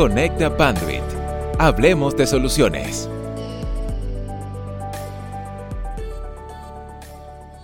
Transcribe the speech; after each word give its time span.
Conecta 0.00 0.56
Panduit. 0.56 1.02
Hablemos 1.58 2.16
de 2.16 2.26
soluciones. 2.26 3.06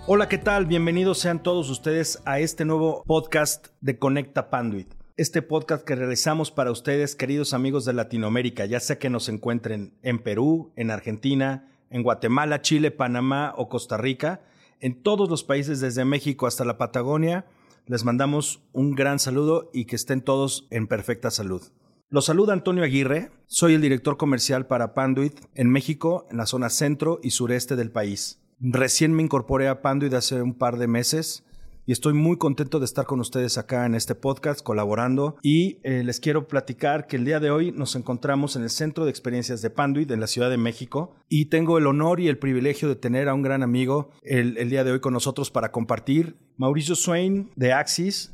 Hola, 0.06 0.28
¿qué 0.28 0.36
tal? 0.36 0.66
Bienvenidos 0.66 1.18
sean 1.18 1.42
todos 1.42 1.70
ustedes 1.70 2.20
a 2.26 2.38
este 2.38 2.66
nuevo 2.66 3.02
podcast 3.06 3.68
de 3.80 3.98
Conecta 3.98 4.50
Panduit. 4.50 4.92
Este 5.16 5.40
podcast 5.40 5.82
que 5.82 5.94
realizamos 5.94 6.50
para 6.50 6.70
ustedes, 6.70 7.16
queridos 7.16 7.54
amigos 7.54 7.86
de 7.86 7.94
Latinoamérica, 7.94 8.66
ya 8.66 8.80
sea 8.80 8.98
que 8.98 9.08
nos 9.08 9.30
encuentren 9.30 9.94
en 10.02 10.18
Perú, 10.18 10.74
en 10.76 10.90
Argentina, 10.90 11.70
en 11.88 12.02
Guatemala, 12.02 12.60
Chile, 12.60 12.90
Panamá 12.90 13.54
o 13.56 13.70
Costa 13.70 13.96
Rica, 13.96 14.42
en 14.80 15.02
todos 15.02 15.30
los 15.30 15.42
países 15.42 15.80
desde 15.80 16.04
México 16.04 16.46
hasta 16.46 16.66
la 16.66 16.76
Patagonia, 16.76 17.46
les 17.86 18.04
mandamos 18.04 18.60
un 18.74 18.94
gran 18.94 19.20
saludo 19.20 19.70
y 19.72 19.86
que 19.86 19.96
estén 19.96 20.20
todos 20.20 20.66
en 20.68 20.86
perfecta 20.86 21.30
salud. 21.30 21.62
Los 22.08 22.26
saluda 22.26 22.52
Antonio 22.52 22.84
Aguirre, 22.84 23.32
soy 23.46 23.74
el 23.74 23.80
director 23.80 24.16
comercial 24.16 24.68
para 24.68 24.94
Panduit 24.94 25.40
en 25.56 25.68
México, 25.68 26.24
en 26.30 26.36
la 26.36 26.46
zona 26.46 26.70
centro 26.70 27.18
y 27.20 27.30
sureste 27.30 27.74
del 27.74 27.90
país. 27.90 28.40
Recién 28.60 29.12
me 29.12 29.24
incorporé 29.24 29.66
a 29.66 29.82
Panduit 29.82 30.14
hace 30.14 30.40
un 30.40 30.54
par 30.54 30.78
de 30.78 30.86
meses 30.86 31.44
y 31.84 31.90
estoy 31.90 32.12
muy 32.12 32.38
contento 32.38 32.78
de 32.78 32.84
estar 32.84 33.06
con 33.06 33.18
ustedes 33.18 33.58
acá 33.58 33.86
en 33.86 33.96
este 33.96 34.14
podcast 34.14 34.62
colaborando 34.62 35.34
y 35.42 35.80
eh, 35.82 36.04
les 36.04 36.20
quiero 36.20 36.46
platicar 36.46 37.08
que 37.08 37.16
el 37.16 37.24
día 37.24 37.40
de 37.40 37.50
hoy 37.50 37.72
nos 37.72 37.96
encontramos 37.96 38.54
en 38.54 38.62
el 38.62 38.70
Centro 38.70 39.04
de 39.04 39.10
Experiencias 39.10 39.60
de 39.60 39.70
Panduit 39.70 40.08
en 40.12 40.20
la 40.20 40.28
Ciudad 40.28 40.48
de 40.48 40.58
México 40.58 41.16
y 41.28 41.46
tengo 41.46 41.76
el 41.76 41.88
honor 41.88 42.20
y 42.20 42.28
el 42.28 42.38
privilegio 42.38 42.88
de 42.88 42.94
tener 42.94 43.28
a 43.28 43.34
un 43.34 43.42
gran 43.42 43.64
amigo 43.64 44.10
el, 44.22 44.58
el 44.58 44.70
día 44.70 44.84
de 44.84 44.92
hoy 44.92 45.00
con 45.00 45.12
nosotros 45.12 45.50
para 45.50 45.72
compartir, 45.72 46.36
Mauricio 46.56 46.94
Swain 46.94 47.50
de 47.56 47.72
Axis. 47.72 48.32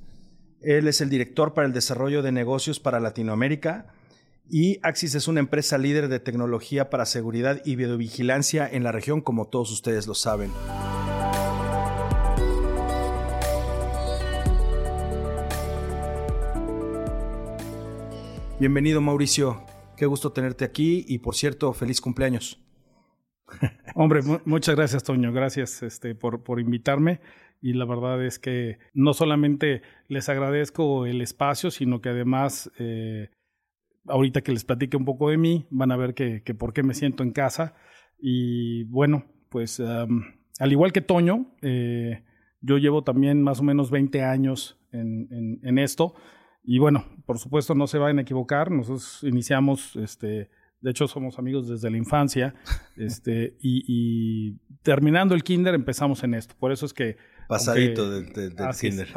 Él 0.63 0.87
es 0.87 1.01
el 1.01 1.11
director 1.11 1.55
para 1.55 1.67
el 1.67 1.73
desarrollo 1.73 2.23
de 2.23 2.31
negocios 2.31 2.79
para 2.79 3.01
Latinoamérica 3.01 3.87
y 4.49 4.79
Axis 4.83 5.15
es 5.17 5.27
una 5.27 5.41
empresa 5.41 5.77
líder 5.77 6.09
de 6.09 6.21
tecnología 6.21 6.89
para 6.89 7.05
seguridad 7.05 7.61
y 7.65 7.75
videovigilancia 7.75 8.69
en 8.71 8.85
la 8.85 8.93
región, 8.93 9.23
como 9.23 9.47
todos 9.47 9.73
ustedes 9.73 10.07
lo 10.07 10.15
saben. 10.15 10.53
Bienvenido 18.61 19.01
Mauricio, 19.01 19.65
qué 19.97 20.07
gusto 20.07 20.31
tenerte 20.31 20.65
aquí 20.65 21.05
y 21.09 21.19
por 21.19 21.35
cierto, 21.35 21.73
feliz 21.73 22.01
cumpleaños. 22.01 22.61
Hombre, 23.97 24.21
muchas 24.45 24.77
gracias 24.77 25.03
Toño, 25.03 25.33
gracias 25.33 25.83
este, 25.83 26.15
por, 26.15 26.45
por 26.45 26.61
invitarme 26.61 27.21
y 27.63 27.73
la 27.73 27.85
verdad 27.85 28.23
es 28.25 28.39
que 28.39 28.79
no 28.93 29.15
solamente 29.15 29.83
les 30.09 30.29
agradezco 30.29 31.07
el 31.07 31.21
espacio, 31.21 31.71
sino 31.71 32.01
que 32.01 32.11
además, 32.11 32.71
eh, 32.79 33.31
ahorita 34.07 34.43
que 34.43 34.53
les 34.53 34.65
platique 34.65 34.97
un 34.97 35.05
poco 35.05 35.31
de 35.31 35.39
mí, 35.39 35.67
van 35.71 35.93
a 35.93 35.97
ver 35.97 36.15
que, 36.15 36.43
que 36.43 36.55
por 36.55 36.75
qué 36.75 36.83
me 36.83 36.93
siento 36.93 37.23
en 37.23 37.31
casa. 37.31 37.75
Y 38.19 38.85
bueno, 38.85 39.25
pues 39.49 39.81
al 39.81 40.73
igual 40.73 40.93
que 40.93 41.01
Toño, 41.01 41.55
eh, 41.63 42.25
yo 42.61 42.79
llevo 42.79 43.03
también 43.03 43.43
más 43.43 43.61
o 43.61 43.63
menos 43.63 43.91
20 43.91 44.23
años 44.23 44.79
en, 44.93 45.29
en, 45.31 45.61
en 45.63 45.79
esto. 45.79 46.15
Y 46.65 46.79
bueno, 46.79 47.05
por 47.27 47.39
supuesto 47.39 47.75
no 47.75 47.87
se 47.87 47.99
van 47.99 48.19
a 48.19 48.23
equivocar, 48.23 48.71
nosotros 48.71 49.21
iniciamos, 49.25 49.97
este, 49.97 50.51
de 50.81 50.91
hecho 50.91 51.09
somos 51.09 51.39
amigos 51.39 51.69
desde 51.69 51.91
la 51.91 51.97
infancia, 51.97 52.55
este, 52.97 53.57
y, 53.61 54.59
terminando 54.83 55.35
el 55.35 55.43
kinder 55.43 55.75
empezamos 55.75 56.23
en 56.25 56.35
esto, 56.35 56.55
por 56.59 56.73
eso 56.73 56.87
es 56.87 56.95
que... 56.95 57.17
Pasadito 57.53 58.11
del, 58.11 58.27
kinder. 58.33 59.09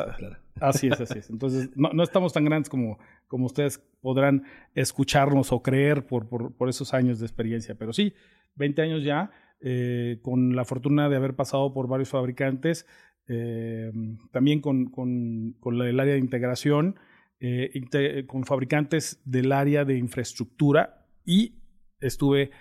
Así 0.60 0.88
es, 0.88 1.00
así 1.02 1.20
es. 1.20 1.30
Entonces, 1.30 1.70
no, 1.76 1.92
no, 1.94 2.04
estamos 2.04 2.34
tan 2.34 2.46
grandes 2.46 2.70
como, 2.70 2.98
como 3.28 3.46
ustedes 3.46 3.80
podrán 4.02 4.44
escucharnos 4.74 5.52
o 5.52 5.62
creer 5.62 6.06
por, 6.06 6.28
por, 6.28 6.54
por 6.54 6.70
esos 6.70 6.94
años 6.94 7.20
de 7.20 7.26
experiencia, 7.26 7.76
pero 7.76 7.94
sí, 7.94 8.14
20 8.56 8.82
años 8.82 9.04
ya, 9.04 9.32
eh, 9.62 10.20
con 10.22 10.56
la 10.56 10.66
fortuna 10.66 11.10
de 11.10 11.16
haber 11.16 11.36
pasado 11.36 11.74
por 11.74 11.88
varios 11.88 12.10
fabricantes, 12.10 12.86
eh, 13.28 13.92
también 14.32 14.62
con, 14.62 14.86
con, 14.86 15.54
con 15.60 15.82
el 15.82 16.00
área 16.00 16.14
de 16.14 16.20
integración, 16.20 17.00
eh, 17.40 18.26
con 18.28 18.44
fabricantes 18.46 19.22
del 19.26 19.52
área 19.52 19.86
de 19.86 19.98
infraestructura 19.98 21.06
y 21.26 21.56
estuve 22.00 22.52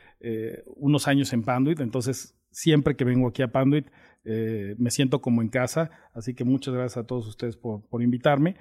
unos 0.76 1.06
años 1.06 1.32
en 1.34 1.42
Panduit, 1.42 1.80
entonces 1.80 2.34
siempre 2.50 2.96
que 2.96 3.04
vengo 3.04 3.28
aquí 3.28 3.42
a 3.42 3.52
Panduit 3.52 3.88
eh, 4.24 4.74
me 4.78 4.90
siento 4.90 5.20
como 5.20 5.42
en 5.42 5.48
casa, 5.48 5.90
así 6.14 6.34
que 6.34 6.44
muchas 6.44 6.72
gracias 6.72 6.96
a 6.96 7.06
todos 7.06 7.26
ustedes 7.26 7.56
por, 7.56 7.82
por 7.82 8.02
invitarme. 8.02 8.56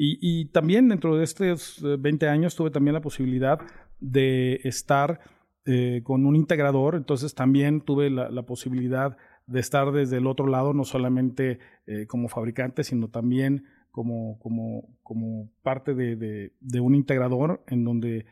Y, 0.00 0.44
también 0.52 0.88
dentro 0.88 1.16
de 1.16 1.24
estos 1.24 1.82
20 1.82 2.24
eh, 2.24 2.28
años 2.28 2.54
tuve 2.54 2.70
también 2.70 2.94
la 2.94 3.00
posibilidad 3.00 3.58
de 3.98 4.60
estar 4.62 5.18
eh, 5.64 6.02
con 6.04 6.24
un 6.24 6.36
integrador, 6.36 6.94
entonces 6.94 7.34
también 7.34 7.80
tuve 7.80 8.08
la, 8.08 8.42
posibilidad 8.42 9.16
de 9.48 9.58
estar 9.58 9.90
desde 9.90 10.18
el 10.18 10.28
otro 10.28 10.46
lado, 10.46 10.72
no 10.72 10.84
solamente 10.84 11.58
como 12.06 12.28
fabricante, 12.28 12.84
sino 12.84 13.08
también 13.08 13.64
como, 13.90 14.38
como, 14.38 14.88
como 15.02 15.50
parte 15.64 15.94
de, 15.94 16.52
de, 16.60 16.80
un 16.80 16.94
integrador 16.94 17.64
en 17.66 17.82
donde 17.82 18.26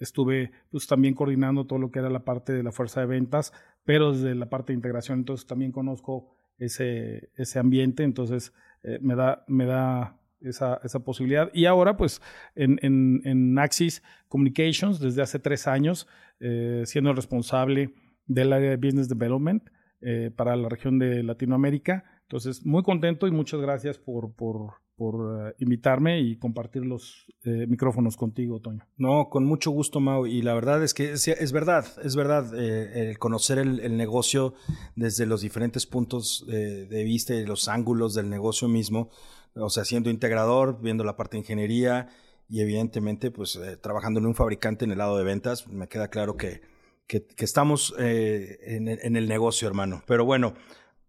estuve 0.00 0.50
pues, 0.70 0.86
también 0.86 1.12
coordinando 1.12 1.66
todo 1.66 1.78
lo 1.78 1.90
que 1.90 1.98
era 1.98 2.08
la 2.08 2.24
parte 2.24 2.54
de 2.54 2.62
la 2.62 2.72
fuerza 2.72 3.00
de 3.00 3.06
ventas, 3.06 3.52
pero 3.84 4.12
desde 4.12 4.34
la 4.34 4.48
parte 4.48 4.72
de 4.72 4.76
integración, 4.76 5.20
entonces 5.20 5.46
también 5.46 5.72
conozco 5.72 6.36
ese, 6.58 7.30
ese 7.36 7.58
ambiente, 7.58 8.02
entonces 8.02 8.52
eh, 8.82 8.98
me 9.00 9.14
da, 9.14 9.44
me 9.48 9.66
da 9.66 10.16
esa, 10.40 10.80
esa, 10.84 11.00
posibilidad. 11.00 11.50
Y 11.54 11.66
ahora, 11.66 11.96
pues, 11.96 12.20
en, 12.54 12.78
en, 12.82 13.22
en, 13.24 13.58
Axis 13.58 14.02
Communications, 14.28 15.00
desde 15.00 15.22
hace 15.22 15.38
tres 15.38 15.66
años, 15.66 16.06
eh, 16.40 16.82
siendo 16.84 17.12
responsable 17.12 17.94
del 18.26 18.52
área 18.52 18.70
de 18.70 18.76
Business 18.76 19.08
Development 19.08 19.62
eh, 20.00 20.30
para 20.34 20.56
la 20.56 20.68
región 20.68 20.98
de 20.98 21.22
Latinoamérica. 21.22 22.04
Entonces, 22.28 22.64
muy 22.64 22.82
contento 22.82 23.26
y 23.26 23.30
muchas 23.30 23.60
gracias 23.60 23.98
por, 23.98 24.32
por, 24.32 24.74
por 24.96 25.14
uh, 25.16 25.52
invitarme 25.58 26.20
y 26.20 26.36
compartir 26.38 26.84
los 26.84 27.26
eh, 27.42 27.66
micrófonos 27.68 28.16
contigo, 28.16 28.60
Toño. 28.60 28.86
No, 28.96 29.28
con 29.28 29.44
mucho 29.44 29.70
gusto, 29.70 30.00
Mau. 30.00 30.26
Y 30.26 30.42
la 30.42 30.54
verdad 30.54 30.82
es 30.82 30.94
que 30.94 31.12
es, 31.12 31.28
es 31.28 31.52
verdad, 31.52 31.86
es 32.02 32.16
verdad, 32.16 32.58
eh, 32.58 33.10
el 33.10 33.18
conocer 33.18 33.58
el, 33.58 33.96
negocio 33.96 34.54
desde 34.96 35.26
los 35.26 35.42
diferentes 35.42 35.86
puntos 35.86 36.46
de, 36.48 37.04
vista 37.04 37.34
y 37.34 37.44
los 37.44 37.68
ángulos 37.68 38.14
del 38.14 38.30
negocio 38.30 38.68
mismo, 38.68 39.10
o 39.54 39.68
sea, 39.68 39.84
siendo 39.84 40.10
integrador, 40.10 40.80
viendo 40.80 41.04
la 41.04 41.16
parte 41.16 41.36
de 41.36 41.40
ingeniería 41.40 42.08
y 42.48 42.60
evidentemente, 42.60 43.30
pues, 43.30 43.56
eh, 43.56 43.76
trabajando 43.76 44.20
en 44.20 44.26
un 44.26 44.34
fabricante 44.34 44.84
en 44.84 44.92
el 44.92 44.98
lado 44.98 45.16
de 45.16 45.24
ventas, 45.24 45.68
me 45.68 45.88
queda 45.88 46.08
claro 46.08 46.36
que, 46.36 46.62
que, 47.06 47.26
estamos 47.38 47.94
eh, 47.98 48.58
en 48.66 49.16
el 49.16 49.28
negocio, 49.28 49.68
hermano. 49.68 50.02
Pero 50.06 50.24
bueno, 50.24 50.54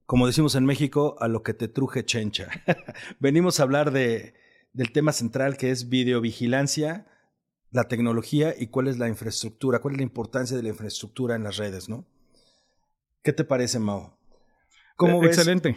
como 0.05 0.27
decimos 0.27 0.55
en 0.55 0.65
México, 0.65 1.15
a 1.19 1.27
lo 1.27 1.43
que 1.43 1.53
te 1.53 1.67
truje 1.67 2.05
chencha. 2.05 2.49
Venimos 3.19 3.59
a 3.59 3.63
hablar 3.63 3.91
de, 3.91 4.35
del 4.73 4.91
tema 4.91 5.11
central 5.11 5.57
que 5.57 5.71
es 5.71 5.89
videovigilancia, 5.89 7.07
la 7.71 7.87
tecnología 7.87 8.53
y 8.57 8.67
cuál 8.67 8.87
es 8.87 8.97
la 8.97 9.07
infraestructura, 9.07 9.79
cuál 9.79 9.95
es 9.95 9.97
la 9.97 10.03
importancia 10.03 10.55
de 10.55 10.63
la 10.63 10.69
infraestructura 10.69 11.35
en 11.35 11.43
las 11.43 11.57
redes, 11.57 11.89
¿no? 11.89 12.05
¿Qué 13.23 13.33
te 13.33 13.43
parece, 13.43 13.79
Mao? 13.79 14.17
¿Cómo 14.95 15.23
eh, 15.23 15.27
ves? 15.27 15.37
Excelente, 15.37 15.75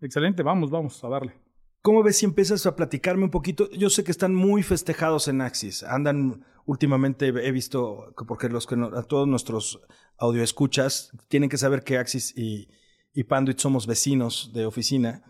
excelente, 0.00 0.42
vamos, 0.42 0.70
vamos 0.70 1.02
a 1.04 1.08
darle. 1.08 1.34
¿Cómo 1.82 2.02
ves 2.02 2.16
si 2.16 2.24
empiezas 2.24 2.66
a 2.66 2.74
platicarme 2.74 3.24
un 3.24 3.30
poquito? 3.30 3.70
Yo 3.70 3.90
sé 3.90 4.02
que 4.02 4.10
están 4.10 4.34
muy 4.34 4.64
festejados 4.64 5.28
en 5.28 5.40
Axis. 5.40 5.84
Andan 5.84 6.44
últimamente, 6.64 7.28
he 7.28 7.52
visto, 7.52 8.12
porque 8.26 8.48
los 8.48 8.66
que 8.66 8.76
no, 8.76 8.86
a 8.86 9.04
todos 9.04 9.28
nuestros 9.28 9.80
audioescuchas 10.18 11.12
tienen 11.28 11.48
que 11.48 11.58
saber 11.58 11.84
que 11.84 11.98
Axis 11.98 12.36
y, 12.36 12.68
y 13.16 13.24
Panduit 13.24 13.58
somos 13.58 13.86
vecinos 13.86 14.50
de 14.52 14.66
oficina. 14.66 15.22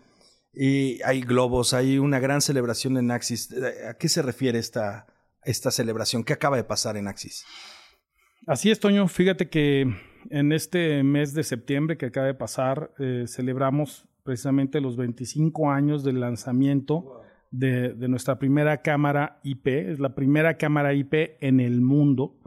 Y 0.53 1.01
hay 1.03 1.21
globos, 1.21 1.73
hay 1.73 1.97
una 1.97 2.19
gran 2.19 2.41
celebración 2.41 2.97
en 2.97 3.11
Axis. 3.11 3.49
¿A 3.89 3.93
qué 3.93 4.09
se 4.09 4.21
refiere 4.21 4.59
esta, 4.59 5.07
esta 5.45 5.71
celebración? 5.71 6.25
¿Qué 6.25 6.33
acaba 6.33 6.57
de 6.57 6.65
pasar 6.65 6.97
en 6.97 7.07
Axis? 7.07 7.45
Así 8.45 8.71
es, 8.71 8.81
Toño. 8.81 9.07
Fíjate 9.07 9.49
que 9.49 9.87
en 10.29 10.51
este 10.51 11.01
mes 11.03 11.33
de 11.33 11.43
septiembre 11.43 11.97
que 11.97 12.07
acaba 12.07 12.27
de 12.27 12.33
pasar, 12.33 12.91
eh, 12.99 13.23
celebramos 13.25 14.05
precisamente 14.23 14.81
los 14.81 14.97
25 14.97 15.71
años 15.71 16.03
del 16.03 16.19
lanzamiento 16.19 17.21
de, 17.51 17.95
nuestra 18.09 18.37
primera 18.37 18.81
cámara 18.81 19.39
IP. 19.43 19.67
Es 19.67 19.99
la 19.99 20.13
primera 20.13 20.57
cámara 20.57 20.93
IP 20.93 21.37
en 21.39 21.61
el 21.61 21.79
mundo, 21.79 22.37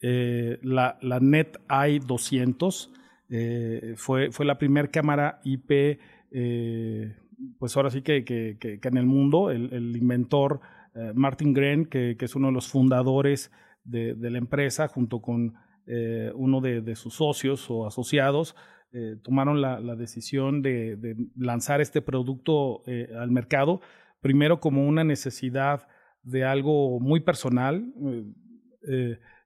eh, 0.00 0.60
la, 0.62 0.98
la 1.02 1.18
NetEye 1.18 1.98
200. 2.06 2.92
Eh, 3.30 3.94
fue, 3.96 4.30
fue 4.30 4.46
la 4.46 4.58
primera 4.58 4.88
cámara 4.88 5.40
IP, 5.44 5.98
eh, 6.30 7.14
pues 7.58 7.76
ahora 7.76 7.90
sí 7.90 8.02
que, 8.02 8.24
que, 8.24 8.56
que, 8.58 8.80
que 8.80 8.88
en 8.88 8.96
el 8.96 9.06
mundo, 9.06 9.50
el, 9.50 9.96
inventor 9.96 10.60
eh, 10.94 11.12
Martin 11.14 11.52
Gren, 11.52 11.86
que, 11.86 12.16
es 12.18 12.34
uno 12.34 12.48
de 12.48 12.54
los 12.54 12.68
fundadores 12.68 13.52
de, 13.84 14.14
la 14.18 14.38
empresa, 14.38 14.88
junto 14.88 15.20
con 15.20 15.54
uno 16.34 16.60
de, 16.60 16.96
sus 16.96 17.14
socios 17.14 17.70
o 17.70 17.86
asociados, 17.86 18.54
tomaron 19.22 19.62
la, 19.62 19.96
decisión 19.96 20.60
de, 20.60 20.96
de, 20.96 21.16
lanzar 21.34 21.80
este 21.80 22.02
producto 22.02 22.82
al 23.18 23.30
mercado, 23.30 23.80
primero 24.20 24.60
como 24.60 24.86
una 24.86 25.04
necesidad 25.04 25.88
de 26.22 26.44
algo 26.44 27.00
muy 27.00 27.20
personal. 27.20 27.90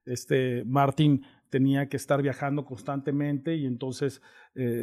Este 0.05 0.65
Martin 0.67 1.23
tenía 1.53 1.89
que 1.91 1.99
estar 1.99 2.23
viajando 2.23 2.65
constantemente 2.65 3.55
y 3.55 3.67
entonces 3.67 4.23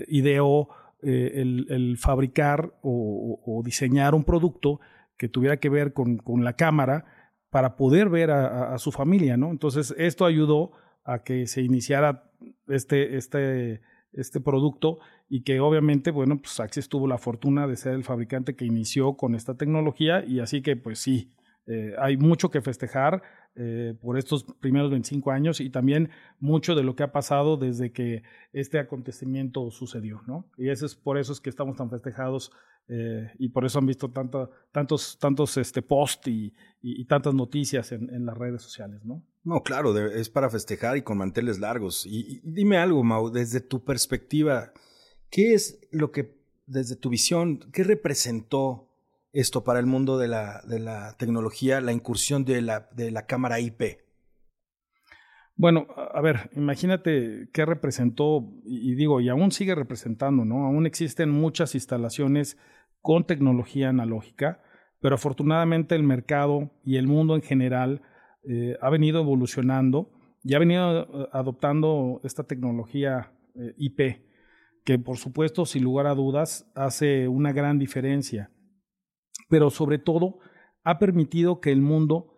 ideó 0.07 0.69
el, 1.01 1.97
fabricar 1.97 2.73
o, 2.83 3.61
diseñar 3.65 4.13
un 4.13 4.23
producto 4.23 4.79
que 5.17 5.27
tuviera 5.27 5.57
que 5.57 5.69
ver 5.69 5.93
con, 5.93 6.21
la 6.43 6.53
cámara 6.53 7.05
para 7.49 7.75
poder 7.75 8.09
ver 8.09 8.29
a, 8.29 8.75
a, 8.75 8.77
su 8.77 8.91
familia, 8.91 9.35
¿no? 9.35 9.49
Entonces 9.49 9.95
esto 9.97 10.25
ayudó 10.25 10.71
a 11.03 11.23
que 11.23 11.47
se 11.47 11.61
iniciara 11.61 12.31
este, 12.67 13.17
este, 13.17 13.81
este 14.13 14.39
producto 14.39 14.99
y 15.27 15.43
que 15.43 15.59
obviamente, 15.59 16.11
bueno, 16.11 16.39
pues 16.39 16.59
Axis 16.59 16.87
tuvo 16.87 17.07
la 17.07 17.17
fortuna 17.17 17.67
de 17.67 17.75
ser 17.75 17.93
el 17.93 18.03
fabricante 18.03 18.55
que 18.55 18.65
inició 18.65 19.17
con 19.17 19.33
esta 19.33 19.55
tecnología 19.55 20.23
y 20.23 20.39
así 20.39 20.61
que 20.61 20.75
pues 20.75 20.99
sí, 20.99 21.33
eh, 21.65 21.93
hay 21.99 22.17
mucho 22.17 22.49
que 22.49 22.61
festejar 22.61 23.21
eh, 23.55 23.93
por 23.99 24.17
estos 24.17 24.43
primeros 24.43 24.89
25 24.91 25.31
años 25.31 25.59
y 25.59 25.69
también 25.69 26.11
mucho 26.39 26.75
de 26.75 26.83
lo 26.83 26.95
que 26.95 27.03
ha 27.03 27.11
pasado 27.11 27.57
desde 27.57 27.91
que 27.91 28.23
este 28.53 28.79
acontecimiento 28.79 29.69
sucedió, 29.71 30.21
¿no? 30.27 30.49
Y 30.57 30.69
eso 30.69 30.85
es 30.85 30.95
por 30.95 31.17
eso 31.17 31.33
es 31.33 31.41
que 31.41 31.49
estamos 31.49 31.75
tan 31.75 31.89
festejados 31.89 32.51
eh, 32.87 33.31
y 33.37 33.49
por 33.49 33.65
eso 33.65 33.77
han 33.77 33.85
visto 33.85 34.09
tantos, 34.09 35.19
tantos 35.19 35.57
este, 35.57 35.81
posts 35.81 36.27
y, 36.27 37.05
tantas 37.05 37.33
noticias 37.33 37.91
en, 37.91 38.25
las 38.25 38.37
redes 38.37 38.61
sociales, 38.61 39.05
¿no? 39.05 39.23
No, 39.43 39.61
claro, 39.61 39.95
es 40.09 40.29
para 40.29 40.49
festejar 40.49 40.97
y 40.97 41.03
con 41.03 41.17
manteles 41.17 41.59
largos. 41.59 42.05
Y, 42.05 42.41
dime 42.43 42.77
algo, 42.77 43.03
Mau, 43.03 43.29
desde 43.29 43.61
tu 43.61 43.83
perspectiva, 43.83 44.73
¿qué 45.29 45.53
es 45.53 45.79
lo 45.91 46.11
que, 46.11 46.35
desde 46.65 46.95
tu 46.95 47.09
visión, 47.09 47.59
qué 47.71 47.83
representó 47.83 48.88
esto 49.31 49.63
para 49.63 49.79
el 49.79 49.85
mundo 49.85 50.17
de 50.17 50.27
la, 50.27 50.61
de 50.67 50.79
la 50.79 51.15
tecnología, 51.17 51.81
la 51.81 51.91
incursión 51.91 52.45
de 52.45 52.61
la, 52.61 52.89
de 52.93 53.11
la 53.11 53.25
cámara 53.25 53.59
IP? 53.59 53.99
Bueno, 55.55 55.87
a 56.13 56.21
ver, 56.21 56.49
imagínate 56.55 57.49
qué 57.51 57.65
representó, 57.65 58.49
y 58.63 58.95
digo, 58.95 59.19
y 59.19 59.27
aún 59.27 59.51
sigue 59.51 59.75
representando, 59.75 60.45
¿no? 60.45 60.65
Aún 60.65 60.85
existen 60.85 61.29
muchas 61.29 61.75
instalaciones 61.75 62.57
con 63.01 63.25
tecnología 63.25 63.89
analógica, 63.89 64.61
pero 65.01 65.15
afortunadamente 65.15 65.95
el 65.95 66.03
mercado 66.03 66.71
y 66.83 66.95
el 66.95 67.07
mundo 67.07 67.35
en 67.35 67.41
general 67.41 68.01
eh, 68.43 68.77
ha 68.81 68.89
venido 68.89 69.19
evolucionando 69.19 70.11
y 70.43 70.53
ha 70.53 70.59
venido 70.59 71.01
eh, 71.01 71.27
adoptando 71.33 72.21
esta 72.23 72.43
tecnología 72.43 73.33
eh, 73.55 73.73
IP, 73.77 74.21
que 74.85 74.97
por 74.97 75.17
supuesto, 75.17 75.65
sin 75.65 75.83
lugar 75.83 76.07
a 76.07 76.15
dudas, 76.15 76.71
hace 76.73 77.27
una 77.27 77.51
gran 77.51 77.79
diferencia, 77.79 78.49
pero 79.49 79.69
sobre 79.69 79.97
todo 79.97 80.39
ha 80.83 80.99
permitido 80.99 81.59
que 81.59 81.71
el 81.71 81.81
mundo 81.81 82.33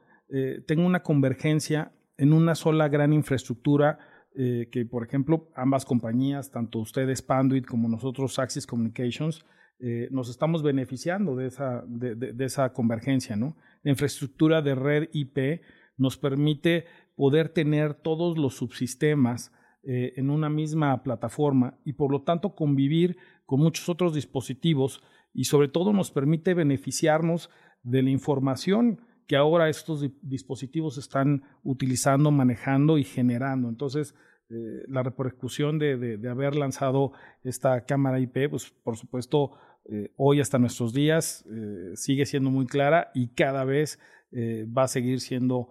tenga 0.65 0.85
una 0.85 1.03
convergencia 1.03 1.91
en 2.17 2.31
una 2.31 2.55
sola 2.55 2.87
gran 2.87 3.11
infraestructura 3.11 3.99
que, 4.33 4.87
por 4.89 5.05
ejemplo, 5.05 5.49
ambas 5.55 5.83
compañías, 5.83 6.51
tanto 6.51 6.79
ustedes 6.79 7.21
Panduit 7.21 7.65
como 7.65 7.89
nosotros 7.89 8.39
Axis 8.39 8.65
Communications, 8.65 9.43
eh, 9.83 10.09
nos 10.11 10.29
estamos 10.29 10.61
beneficiando 10.61 11.35
de 11.35 11.47
esa, 11.47 11.83
de, 11.87 12.45
esa 12.45 12.71
convergencia. 12.71 13.35
¿no? 13.35 13.57
La 13.81 13.89
infraestructura 13.89 14.61
de 14.61 14.75
red 14.75 15.09
IP 15.11 15.61
nos 15.97 16.19
permite 16.19 16.85
poder 17.15 17.49
tener 17.49 17.95
todos 17.95 18.37
los 18.37 18.55
subsistemas 18.55 19.51
eh, 19.81 20.13
en 20.17 20.29
una 20.29 20.49
misma 20.51 21.01
plataforma 21.01 21.79
y 21.83 21.93
por 21.93 22.11
lo 22.11 22.21
tanto 22.21 22.53
convivir 22.53 23.17
con 23.47 23.59
muchos 23.59 23.89
otros 23.89 24.13
dispositivos 24.13 25.01
y 25.33 25.45
sobre 25.45 25.67
todo 25.67 25.93
nos 25.93 26.11
permite 26.11 26.53
beneficiarnos 26.53 27.49
de 27.83 28.03
la 28.03 28.09
información 28.09 29.01
que 29.27 29.37
ahora 29.37 29.69
estos 29.69 30.05
dispositivos 30.21 30.97
están 30.97 31.43
utilizando, 31.63 32.31
manejando 32.31 32.97
y 32.97 33.03
generando. 33.03 33.69
Entonces, 33.69 34.13
eh, 34.49 34.83
la 34.89 35.03
repercusión 35.03 35.79
de, 35.79 35.95
de, 36.17 36.29
haber 36.29 36.55
lanzado 36.55 37.13
esta 37.41 37.85
cámara 37.85 38.19
IP, 38.19 38.49
pues 38.49 38.69
por 38.83 38.97
supuesto 38.97 39.51
eh, 39.85 40.11
hoy 40.17 40.41
hasta 40.41 40.59
nuestros 40.59 40.91
días 40.91 41.45
eh, 41.49 41.91
sigue 41.95 42.25
siendo 42.25 42.51
muy 42.51 42.65
clara 42.65 43.11
y 43.13 43.29
cada 43.29 43.63
vez 43.63 43.99
va 44.33 44.83
a 44.83 44.87
seguir 44.87 45.19
siendo 45.19 45.69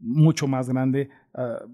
mucho 0.00 0.48
más 0.48 0.68
grande, 0.68 1.10
ah, 1.34 1.64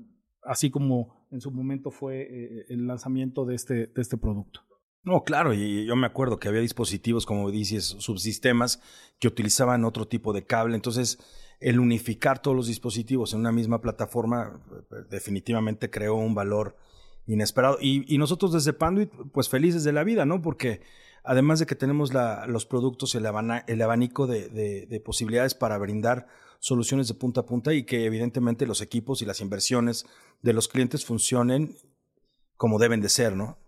así 0.43 0.71
como 0.71 1.27
en 1.31 1.41
su 1.41 1.51
momento 1.51 1.91
fue 1.91 2.67
el 2.69 2.87
lanzamiento 2.87 3.47
de 3.47 3.55
este, 3.55 3.87
de 3.87 4.03
este 4.03 4.19
producto. 4.19 4.61
No, 5.05 5.25
claro, 5.25 5.53
y 5.53 5.85
yo 5.85 5.97
me 5.97 6.07
acuerdo 6.07 6.39
que 6.39 6.49
había 6.49 6.61
dispositivos, 6.61 7.27
como 7.27 7.51
dices, 7.51 7.85
subsistemas 7.99 8.81
que 9.19 9.27
utilizaban 9.27 9.85
otro 9.85 10.07
tipo 10.07 10.33
de 10.33 10.45
cable. 10.45 10.77
Entonces, 10.77 11.19
el 11.59 11.81
unificar 11.81 12.41
todos 12.41 12.57
los 12.57 12.69
dispositivos 12.69 13.33
en 13.33 13.41
una 13.41 13.53
misma 13.53 13.81
plataforma 13.81 14.61
definitivamente 15.11 15.91
creó 15.91 16.15
un 16.15 16.35
valor 16.35 16.77
inesperado. 17.27 17.79
Y, 17.81 18.13
y 18.13 18.19
nosotros 18.19 18.53
desde 18.53 18.73
Panduit, 18.73 19.11
pues 19.33 19.49
felices 19.49 19.83
de 19.83 19.93
la 19.93 20.05
vida, 20.05 20.25
¿no? 20.25 20.41
Porque 20.41 20.83
además 21.25 21.59
de 21.59 21.67
que 21.67 21.75
tenemos 21.75 22.13
los 22.47 22.67
productos, 22.67 23.15
el, 23.15 23.27
el 23.67 23.83
abanico 23.83 24.27
de, 24.27 25.03
posibilidades 25.05 25.55
para 25.55 25.79
brindar 25.79 26.27
soluciones 26.59 27.09
de 27.09 27.15
punta 27.15 27.41
a 27.41 27.47
punta 27.47 27.75
y 27.75 27.85
que 27.85 28.05
evidentemente 28.05 28.67
los 28.67 28.81
equipos 28.81 29.23
y 29.23 29.25
las 29.25 29.41
inversiones 29.41 30.07
de 30.43 30.53
los 30.53 30.69
clientes 30.69 31.05
funcionen 31.05 31.77
como 32.57 32.79
deben 32.79 33.01
de 33.01 33.09
ser, 33.09 33.35
¿no? 33.35 33.59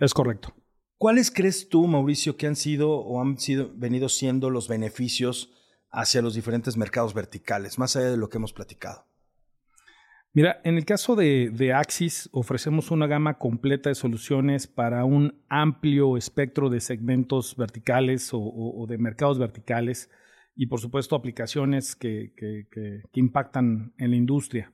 Es 0.00 0.14
correcto. 0.14 0.54
¿Cuáles 0.96 1.30
crees 1.30 1.68
tú, 1.68 1.86
Mauricio, 1.86 2.36
que 2.36 2.46
han 2.46 2.56
sido 2.56 2.90
o 2.90 3.20
han 3.20 3.38
sido, 3.38 3.70
venido 3.74 4.08
siendo 4.08 4.50
los 4.50 4.66
beneficios 4.66 5.52
hacia 5.90 6.22
los 6.22 6.34
diferentes 6.34 6.76
mercados 6.76 7.14
verticales, 7.14 7.78
más 7.78 7.96
allá 7.96 8.10
de 8.10 8.16
lo 8.16 8.28
que 8.28 8.38
hemos 8.38 8.52
platicado? 8.52 9.06
Mira, 10.32 10.60
en 10.62 10.76
el 10.76 10.84
caso 10.84 11.16
de, 11.16 11.72
Axis 11.74 12.28
ofrecemos 12.32 12.90
una 12.90 13.08
gama 13.08 13.38
completa 13.38 13.88
de 13.88 13.96
soluciones 13.96 14.68
para 14.68 15.04
un 15.04 15.42
amplio 15.48 16.16
espectro 16.16 16.70
de 16.70 16.80
segmentos 16.80 17.56
verticales 17.56 18.30
o, 18.32 18.86
de 18.88 18.96
mercados 18.96 19.38
verticales 19.38 20.08
y 20.54 20.66
por 20.66 20.80
supuesto 20.80 21.16
aplicaciones 21.16 21.96
que, 21.96 22.32
impactan 23.14 23.92
en 23.98 24.10
la 24.10 24.16
industria. 24.16 24.72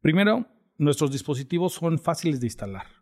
Primero, 0.00 0.46
nuestros 0.78 1.12
dispositivos 1.12 1.74
son 1.74 1.98
fáciles 1.98 2.40
de 2.40 2.46
instalar. 2.46 3.01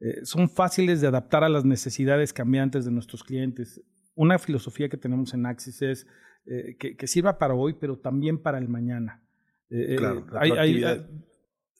Eh, 0.00 0.24
son 0.24 0.48
fáciles 0.48 1.00
de 1.00 1.06
adaptar 1.06 1.44
a 1.44 1.48
las 1.48 1.64
necesidades 1.64 2.32
cambiantes 2.32 2.84
de 2.84 2.90
nuestros 2.90 3.22
clientes. 3.22 3.82
Una 4.14 4.38
filosofía 4.38 4.88
que 4.88 4.96
tenemos 4.96 5.34
en 5.34 5.46
Axis 5.46 5.82
es 5.82 6.06
eh, 6.46 6.76
que 6.76 7.06
sirva 7.06 7.38
para 7.38 7.54
hoy, 7.54 7.74
pero 7.78 7.98
también 7.98 8.38
para 8.38 8.58
el 8.58 8.68
mañana. 8.68 9.22
Eh, 9.70 9.96
claro, 9.96 10.26
hay, 10.38 10.50
hay, 10.50 11.06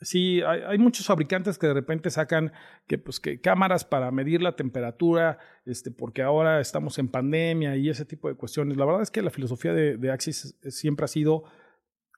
sí, 0.00 0.40
hay, 0.42 0.78
muchos 0.78 1.06
fabricantes 1.06 1.59
que 1.59 1.66
de 1.66 1.75
repente 1.75 2.09
sacan 2.11 2.52
que, 2.87 2.99
pues, 2.99 3.18
que 3.18 3.40
cámaras 3.40 3.85
para 3.85 4.12
medir 4.12 4.42
la 4.42 4.54
temperatura, 4.54 5.38
este, 5.64 5.90
porque 5.90 6.23
ahora 6.23 6.61
estamos 6.61 6.99
en 6.99 7.09
pandemia 7.09 7.76
y 7.76 7.88
ese 7.88 8.04
tipo 8.04 8.28
de 8.28 8.37
cuestiones. 8.37 8.76
La 8.76 8.85
verdad 8.85 9.02
es 9.02 9.11
que 9.11 9.23
la 9.23 9.30
filosofía 9.30 9.73
de, 9.73 10.11
Axis 10.11 10.56
siempre 10.68 11.04
ha 11.04 11.09
sido 11.09 11.44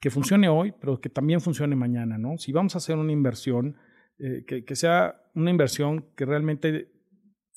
que 0.01 0.11
funcione 0.11 0.49
hoy, 0.49 0.75
pero 0.79 1.01
que 1.01 1.09
también 1.09 1.41
funcione 1.41 1.75
mañana, 1.75 2.19
¿no? 2.19 2.37
Si 2.37 2.53
vamos 2.53 2.75
a 2.75 2.79
hacer 2.79 2.97
una 2.97 3.13
inversión, 3.13 3.77
eh, 4.25 4.45
que, 4.47 4.77
sea 4.77 5.21
una 5.35 5.51
inversión 5.51 6.05
que 6.15 6.25
realmente 6.25 6.93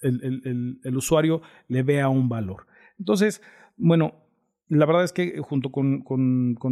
el, 0.01 0.23
el, 0.23 0.79
el, 0.83 0.97
usuario 0.97 1.43
le 1.67 1.83
vea 1.83 2.09
un 2.09 2.27
valor. 2.27 2.65
Entonces, 2.97 3.39
bueno, 3.77 4.25
la 4.67 4.87
verdad 4.87 5.03
es 5.03 5.13
que 5.13 5.39
junto 5.41 5.71
con, 5.71 6.03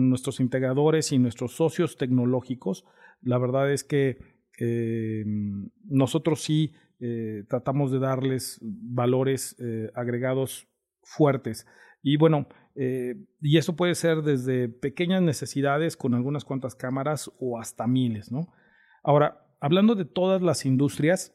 nuestros 0.09 0.39
integradores 0.39 1.12
y 1.12 1.19
nuestros 1.19 1.55
socios 1.55 1.95
tecnológicos, 1.95 2.85
la 3.21 3.38
verdad 3.38 3.71
es 3.71 3.83
que 3.83 4.17
eh, 4.57 5.25
nosotros 5.85 6.41
sí 6.41 6.73
eh, 7.00 7.43
tratamos 7.47 7.91
de 7.91 8.00
darles 8.00 8.59
valores 8.63 9.55
agregados 9.93 10.67
fuertes. 11.03 11.67
Y 12.01 12.17
bueno, 12.17 12.47
y 12.75 13.57
eso 13.57 13.75
puede 13.75 13.93
ser 13.93 14.23
desde 14.23 14.69
pequeñas 14.69 15.21
necesidades 15.21 15.95
con 15.95 16.15
algunas 16.15 16.45
cuantas 16.45 16.73
cámaras 16.73 17.31
o 17.39 17.59
hasta 17.59 17.85
miles, 17.85 18.31
¿no? 18.31 18.51
Ahora, 19.03 19.42
hablando 19.63 19.96
de 19.96 20.03
todas 20.03 20.41
las 20.41 20.65
industrias, 20.65 21.34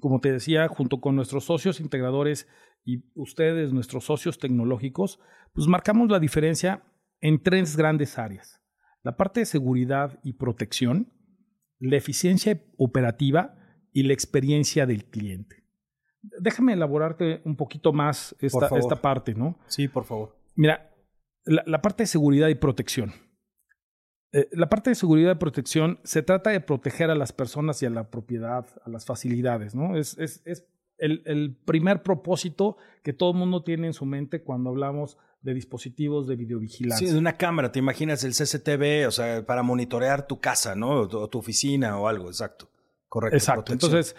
como 0.00 0.20
te 0.20 0.32
decía, 0.32 0.66
junto 0.66 1.00
con 1.00 1.14
nuestros 1.14 1.44
socios 1.44 1.78
integradores 1.78 2.48
y 2.84 3.04
ustedes, 3.14 3.72
nuestros 3.72 4.04
socios 4.04 4.38
tecnológicos, 4.40 5.20
pues 5.54 5.68
marcamos 5.68 6.10
la 6.10 6.18
diferencia 6.18 6.82
en 7.20 7.40
tres 7.40 7.76
grandes 7.76 8.18
áreas. 8.18 8.60
La 9.04 9.16
parte 9.16 9.40
de 9.40 9.46
seguridad 9.46 10.18
y 10.24 10.32
protección, 10.32 11.12
la 11.78 11.96
eficiencia 11.96 12.60
operativa 12.78 13.54
y 13.92 14.02
la 14.02 14.12
experiencia 14.12 14.84
del 14.84 15.04
cliente. 15.04 15.62
Déjame 16.40 16.72
elaborarte 16.72 17.42
un 17.44 17.54
poquito 17.54 17.92
más 17.92 18.34
esta, 18.40 18.68
esta 18.76 19.00
parte, 19.00 19.34
¿no? 19.34 19.60
Sí, 19.68 19.86
por 19.86 20.04
favor. 20.04 20.36
Mira, 20.56 20.92
la, 21.44 21.80
parte 21.80 22.02
de 22.02 22.08
seguridad 22.08 22.48
y 22.48 22.56
protección. 22.56 23.12
Eh, 24.36 24.50
la 24.52 24.68
parte 24.68 24.90
de 24.90 24.96
seguridad 24.96 25.32
y 25.32 25.38
protección 25.38 25.98
se 26.04 26.22
trata 26.22 26.50
de 26.50 26.60
proteger 26.60 27.10
a 27.10 27.14
las 27.14 27.32
personas 27.32 27.82
y 27.82 27.86
a 27.86 27.90
la 27.90 28.10
propiedad, 28.10 28.66
a 28.84 28.90
las 28.90 29.06
facilidades, 29.06 29.74
¿no? 29.74 29.96
Es, 29.96 30.18
es, 30.18 30.42
es 30.44 30.66
el, 30.98 31.56
primer 31.64 32.02
propósito 32.02 32.76
que 33.02 33.14
todo 33.14 33.30
el 33.30 33.38
mundo 33.38 33.64
tiene 33.64 33.86
en 33.86 33.94
su 33.94 34.04
mente 34.04 34.42
cuando 34.42 34.68
hablamos 34.68 35.16
de 35.40 35.54
dispositivos 35.54 36.26
de 36.26 36.36
videovigilancia. 36.36 37.06
Sí, 37.06 37.10
de 37.14 37.18
una 37.18 37.38
cámara, 37.38 37.72
te 37.72 37.78
imaginas 37.78 38.24
el 38.24 38.32
CCTV, 38.32 39.08
o 39.08 39.10
sea, 39.10 39.46
para 39.46 39.62
monitorear 39.62 40.26
tu 40.26 40.38
casa, 40.38 40.74
¿no? 40.74 41.00
O 41.00 41.28
tu, 41.30 41.38
oficina 41.38 41.98
o 41.98 42.06
algo, 42.06 42.26
exacto. 42.26 42.68
Correcto. 43.08 43.36
Exacto. 43.38 43.72
Entonces, 43.72 44.16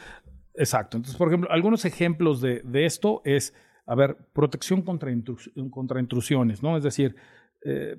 exacto. 0.55 0.97
Entonces, 0.97 1.15
por 1.15 1.27
ejemplo, 1.27 1.51
algunos 1.51 1.85
ejemplos 1.85 2.41
de, 2.41 2.63
esto 2.73 3.21
es, 3.23 3.53
a 3.85 3.93
ver, 3.93 4.17
protección 4.33 4.81
contra, 4.81 5.11
contra 5.69 5.99
intrusiones, 5.99 6.63
¿no? 6.63 6.75
Es 6.75 6.83
decir, 6.83 7.15
eh, 7.63 7.97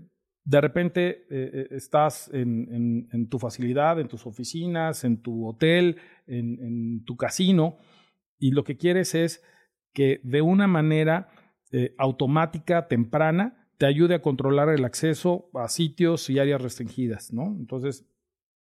de 0.49 0.63
repente 0.63 1.27
eh, 1.29 1.51
eh, 1.53 1.69
estás 1.73 2.31
en, 2.33 3.29
tu 3.29 3.39
facilidad, 3.39 4.01
en 4.01 4.09
tus 4.09 4.27
oficinas, 4.27 5.05
en 5.05 5.21
tu 5.21 5.47
hotel, 5.47 5.99
en, 6.27 7.05
tu 7.05 7.19
casino, 7.19 7.77
y 8.39 8.53
lo 8.53 8.65
que 8.65 8.79
quieres 8.79 9.15
es 9.15 9.45
que 9.93 10.23
de 10.25 10.41
una 10.41 10.67
manera 10.67 11.29
eh, 11.71 11.95
automática, 11.99 12.89
temprana, 12.89 13.69
te 13.77 13.85
ayude 13.85 14.15
a 14.15 14.23
controlar 14.23 14.71
el 14.71 14.87
acceso 14.87 15.51
a 15.53 15.69
sitios 15.69 16.31
y 16.31 16.39
áreas 16.39 16.63
restringidas, 16.63 17.31
¿no? 17.31 17.55
Entonces, 17.59 18.09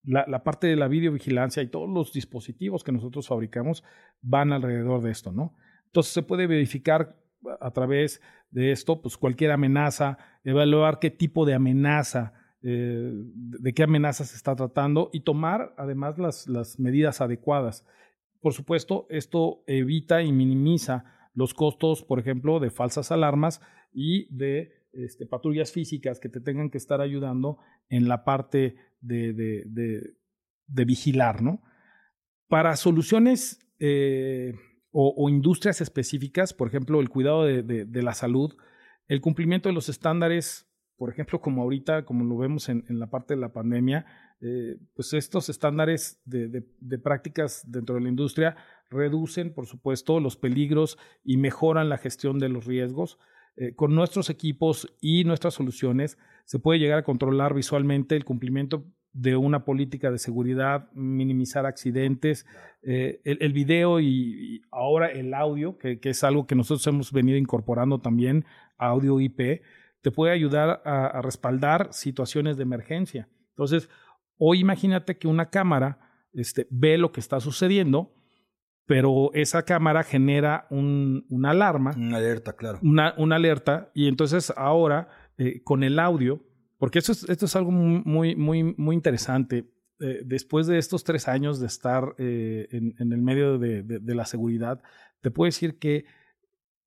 la, 0.04 0.24
la, 0.26 0.42
parte 0.42 0.66
de 0.66 0.76
la 0.76 0.88
videovigilancia 0.88 1.62
y 1.62 1.68
todos 1.68 1.90
los 1.90 2.14
dispositivos 2.14 2.82
que 2.82 2.92
nosotros 2.92 3.28
fabricamos 3.28 3.84
van 4.22 4.54
alrededor 4.54 5.02
de 5.02 5.10
esto, 5.10 5.32
¿no? 5.32 5.54
Entonces 5.84 6.14
se 6.14 6.22
puede 6.22 6.46
verificar 6.46 7.23
a 7.60 7.70
través 7.70 8.20
de 8.50 8.72
esto, 8.72 9.00
pues 9.02 9.16
cualquier 9.16 9.50
amenaza, 9.50 10.18
evaluar 10.44 10.98
qué 10.98 11.10
tipo 11.10 11.44
de 11.44 11.54
amenaza, 11.54 12.32
eh, 12.62 13.10
de 13.12 13.74
qué 13.74 13.82
amenaza 13.82 14.24
se 14.24 14.36
está 14.36 14.54
tratando 14.56 15.10
y 15.12 15.20
tomar 15.20 15.74
además 15.76 16.18
las, 16.18 16.48
las 16.48 16.78
medidas 16.78 17.20
adecuadas. 17.20 17.84
Por 18.40 18.52
supuesto, 18.52 19.06
esto 19.10 19.62
evita 19.66 20.22
y 20.22 20.32
minimiza 20.32 21.04
los 21.34 21.54
costos, 21.54 22.02
por 22.02 22.18
ejemplo, 22.18 22.60
de 22.60 22.70
falsas 22.70 23.10
alarmas 23.10 23.60
y 23.92 24.34
de 24.34 24.72
este, 24.92 25.26
patrullas 25.26 25.72
físicas 25.72 26.20
que 26.20 26.28
te 26.28 26.40
tengan 26.40 26.70
que 26.70 26.78
estar 26.78 27.00
ayudando 27.00 27.58
en 27.88 28.08
la 28.08 28.24
parte 28.24 28.76
de, 29.00 29.32
de, 29.32 29.64
de, 30.66 30.84
vigilar, 30.84 31.42
¿no? 31.42 31.62
Para 32.48 32.76
soluciones 32.76 33.58
eh, 33.78 34.54
o, 34.96 35.28
industrias 35.28 35.80
específicas, 35.80 36.54
por 36.54 36.68
ejemplo, 36.68 37.00
el 37.00 37.08
cuidado 37.08 37.44
de, 37.44 38.02
la 38.02 38.14
salud, 38.14 38.54
el 39.08 39.20
cumplimiento 39.20 39.68
de 39.68 39.74
los 39.74 39.88
estándares, 39.88 40.68
por 40.96 41.10
ejemplo, 41.10 41.40
como 41.40 41.62
ahorita, 41.62 42.04
como 42.04 42.24
lo 42.24 42.36
vemos 42.36 42.68
en, 42.68 42.84
la 42.88 43.10
parte 43.10 43.34
de 43.34 43.40
la 43.40 43.52
pandemia, 43.52 44.06
eh, 44.40 44.76
pues 44.94 45.12
estos 45.12 45.48
estándares 45.48 46.22
de, 46.24 46.62
prácticas 47.02 47.64
dentro 47.66 47.96
de 47.96 48.02
la 48.02 48.08
industria 48.08 48.56
reducen, 48.88 49.52
por 49.52 49.66
supuesto, 49.66 50.20
los 50.20 50.36
peligros 50.36 50.96
y 51.24 51.38
mejoran 51.38 51.88
la 51.88 51.98
gestión 51.98 52.38
de 52.38 52.48
los 52.48 52.64
riesgos. 52.64 53.18
Eh, 53.56 53.74
con 53.74 53.96
nuestros 53.96 54.30
equipos 54.30 54.94
y 55.00 55.24
nuestras 55.24 55.54
soluciones 55.54 56.18
se 56.44 56.60
puede 56.60 56.78
llegar 56.78 57.00
a 57.00 57.04
controlar 57.04 57.52
visualmente 57.52 58.14
el 58.14 58.24
cumplimiento 58.24 58.84
de 59.14 59.36
una 59.36 59.64
política 59.64 60.10
de 60.10 60.18
seguridad, 60.18 60.90
minimizar 60.92 61.66
accidentes, 61.66 62.46
eh, 62.82 63.20
el, 63.24 63.52
video 63.52 64.00
y, 64.00 64.62
ahora 64.72 65.06
el 65.06 65.32
audio, 65.34 65.78
que, 65.78 65.98
es 66.02 66.24
algo 66.24 66.46
que 66.46 66.56
nosotros 66.56 66.84
hemos 66.88 67.12
venido 67.12 67.38
incorporando 67.38 68.00
también, 68.00 68.44
audio 68.76 69.20
IP, 69.20 69.62
te 70.02 70.10
puede 70.10 70.32
ayudar 70.32 70.82
a, 70.84 71.22
respaldar 71.22 71.88
situaciones 71.92 72.56
de 72.56 72.64
emergencia. 72.64 73.28
Entonces, 73.50 73.88
hoy 74.36 74.58
imagínate 74.58 75.16
que 75.16 75.28
una 75.28 75.48
cámara 75.48 76.00
este, 76.32 76.66
ve 76.70 76.98
lo 76.98 77.12
que 77.12 77.20
está 77.20 77.38
sucediendo, 77.38 78.12
pero 78.84 79.30
esa 79.32 79.62
cámara 79.64 80.02
genera 80.02 80.66
un, 80.70 81.24
una 81.30 81.50
alarma. 81.50 81.92
Una 81.96 82.16
alerta, 82.16 82.54
claro. 82.54 82.80
Una, 82.82 83.14
una 83.16 83.36
alerta, 83.36 83.92
y 83.94 84.08
entonces 84.08 84.52
ahora 84.56 85.08
eh, 85.38 85.62
con 85.62 85.84
el 85.84 86.00
audio 86.00 86.42
porque 86.78 86.98
esto 86.98 87.12
es, 87.12 87.28
esto 87.28 87.46
es 87.46 87.56
algo 87.56 87.70
muy, 87.70 88.34
muy, 88.36 88.62
muy 88.62 88.94
interesante. 88.94 89.70
Eh, 90.00 90.22
después 90.24 90.66
de 90.66 90.78
estos 90.78 91.04
tres 91.04 91.28
años 91.28 91.60
de 91.60 91.66
estar 91.66 92.14
eh, 92.18 92.68
en, 92.70 93.12
el 93.12 93.22
medio 93.22 93.58
de, 93.58 93.82
de, 93.82 94.14
la 94.14 94.26
seguridad, 94.26 94.82
te 95.20 95.30
puedo 95.30 95.46
decir 95.46 95.78
que, 95.78 96.04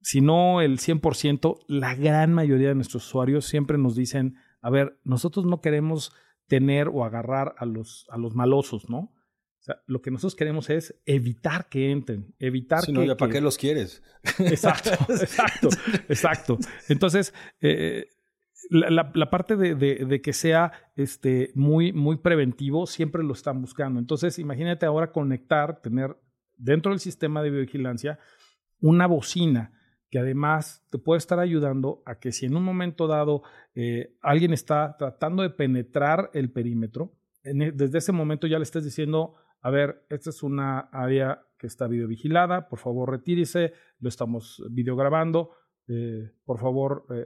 si 0.01 0.21
no 0.21 0.61
el 0.61 0.77
100%, 0.79 1.65
la 1.67 1.95
gran 1.95 2.33
mayoría 2.33 2.69
de 2.69 2.75
nuestros 2.75 3.05
usuarios 3.07 3.45
siempre 3.45 3.77
nos 3.77 3.95
dicen, 3.95 4.35
a 4.61 4.69
ver, 4.69 4.99
nosotros 5.03 5.45
no 5.45 5.61
queremos 5.61 6.13
tener 6.47 6.89
o 6.89 7.03
agarrar 7.05 7.55
a 7.57 7.65
los, 7.65 8.05
a 8.09 8.17
los 8.17 8.35
malosos, 8.35 8.89
¿no? 8.89 9.13
O 9.59 9.63
sea, 9.67 9.81
lo 9.85 10.01
que 10.01 10.11
nosotros 10.11 10.35
queremos 10.35 10.69
es 10.69 10.95
evitar 11.05 11.67
que 11.67 11.91
entren, 11.91 12.33
evitar 12.39 12.85
que... 12.85 12.91
No, 12.91 13.03
ya 13.03 13.17
¿para 13.17 13.33
qué 13.33 13.41
los 13.41 13.57
quieres? 13.57 14.01
Exacto, 14.39 14.91
exacto, 15.09 15.69
exacto. 16.07 16.57
Entonces, 16.87 17.33
eh, 17.59 18.07
la, 18.69 19.29
parte 19.29 19.55
de, 19.55 20.21
que 20.21 20.33
sea 20.33 20.71
este, 20.95 21.51
muy, 21.55 21.93
muy 21.93 22.17
preventivo 22.17 22.85
siempre 22.87 23.23
lo 23.23 23.33
están 23.33 23.61
buscando. 23.61 23.99
Entonces, 23.99 24.39
imagínate 24.39 24.85
ahora 24.85 25.11
conectar, 25.11 25.81
tener 25.81 26.17
dentro 26.57 26.91
del 26.91 26.99
sistema 26.99 27.41
de 27.41 27.51
biovigilancia 27.51 28.19
una 28.79 29.07
bocina 29.07 29.73
que 30.09 30.19
además 30.19 30.85
te 30.89 30.97
puede 30.97 31.17
estar 31.17 31.39
ayudando 31.39 32.01
a 32.05 32.19
que 32.19 32.31
si 32.31 32.45
en 32.45 32.55
un 32.55 32.63
momento 32.63 33.07
dado 33.07 33.43
eh, 33.75 34.15
alguien 34.21 34.53
está 34.53 34.95
tratando 34.97 35.43
de 35.43 35.49
penetrar 35.49 36.31
el 36.33 36.51
perímetro, 36.51 37.13
e, 37.43 37.53
desde 37.71 37.97
ese 37.97 38.11
momento 38.11 38.47
ya 38.47 38.57
le 38.57 38.63
estés 38.63 38.85
diciendo, 38.85 39.35
a 39.61 39.69
ver, 39.69 40.05
esta 40.09 40.29
es 40.29 40.43
una 40.43 40.79
área 40.91 41.43
que 41.57 41.67
está 41.67 41.87
videovigilada, 41.87 42.69
por 42.69 42.79
favor 42.79 43.11
retírese, 43.11 43.73
lo 43.99 44.07
estamos 44.09 44.63
videograbando, 44.69 45.51
eh, 45.87 46.31
por 46.45 46.59
favor 46.59 47.05
eh, 47.09 47.25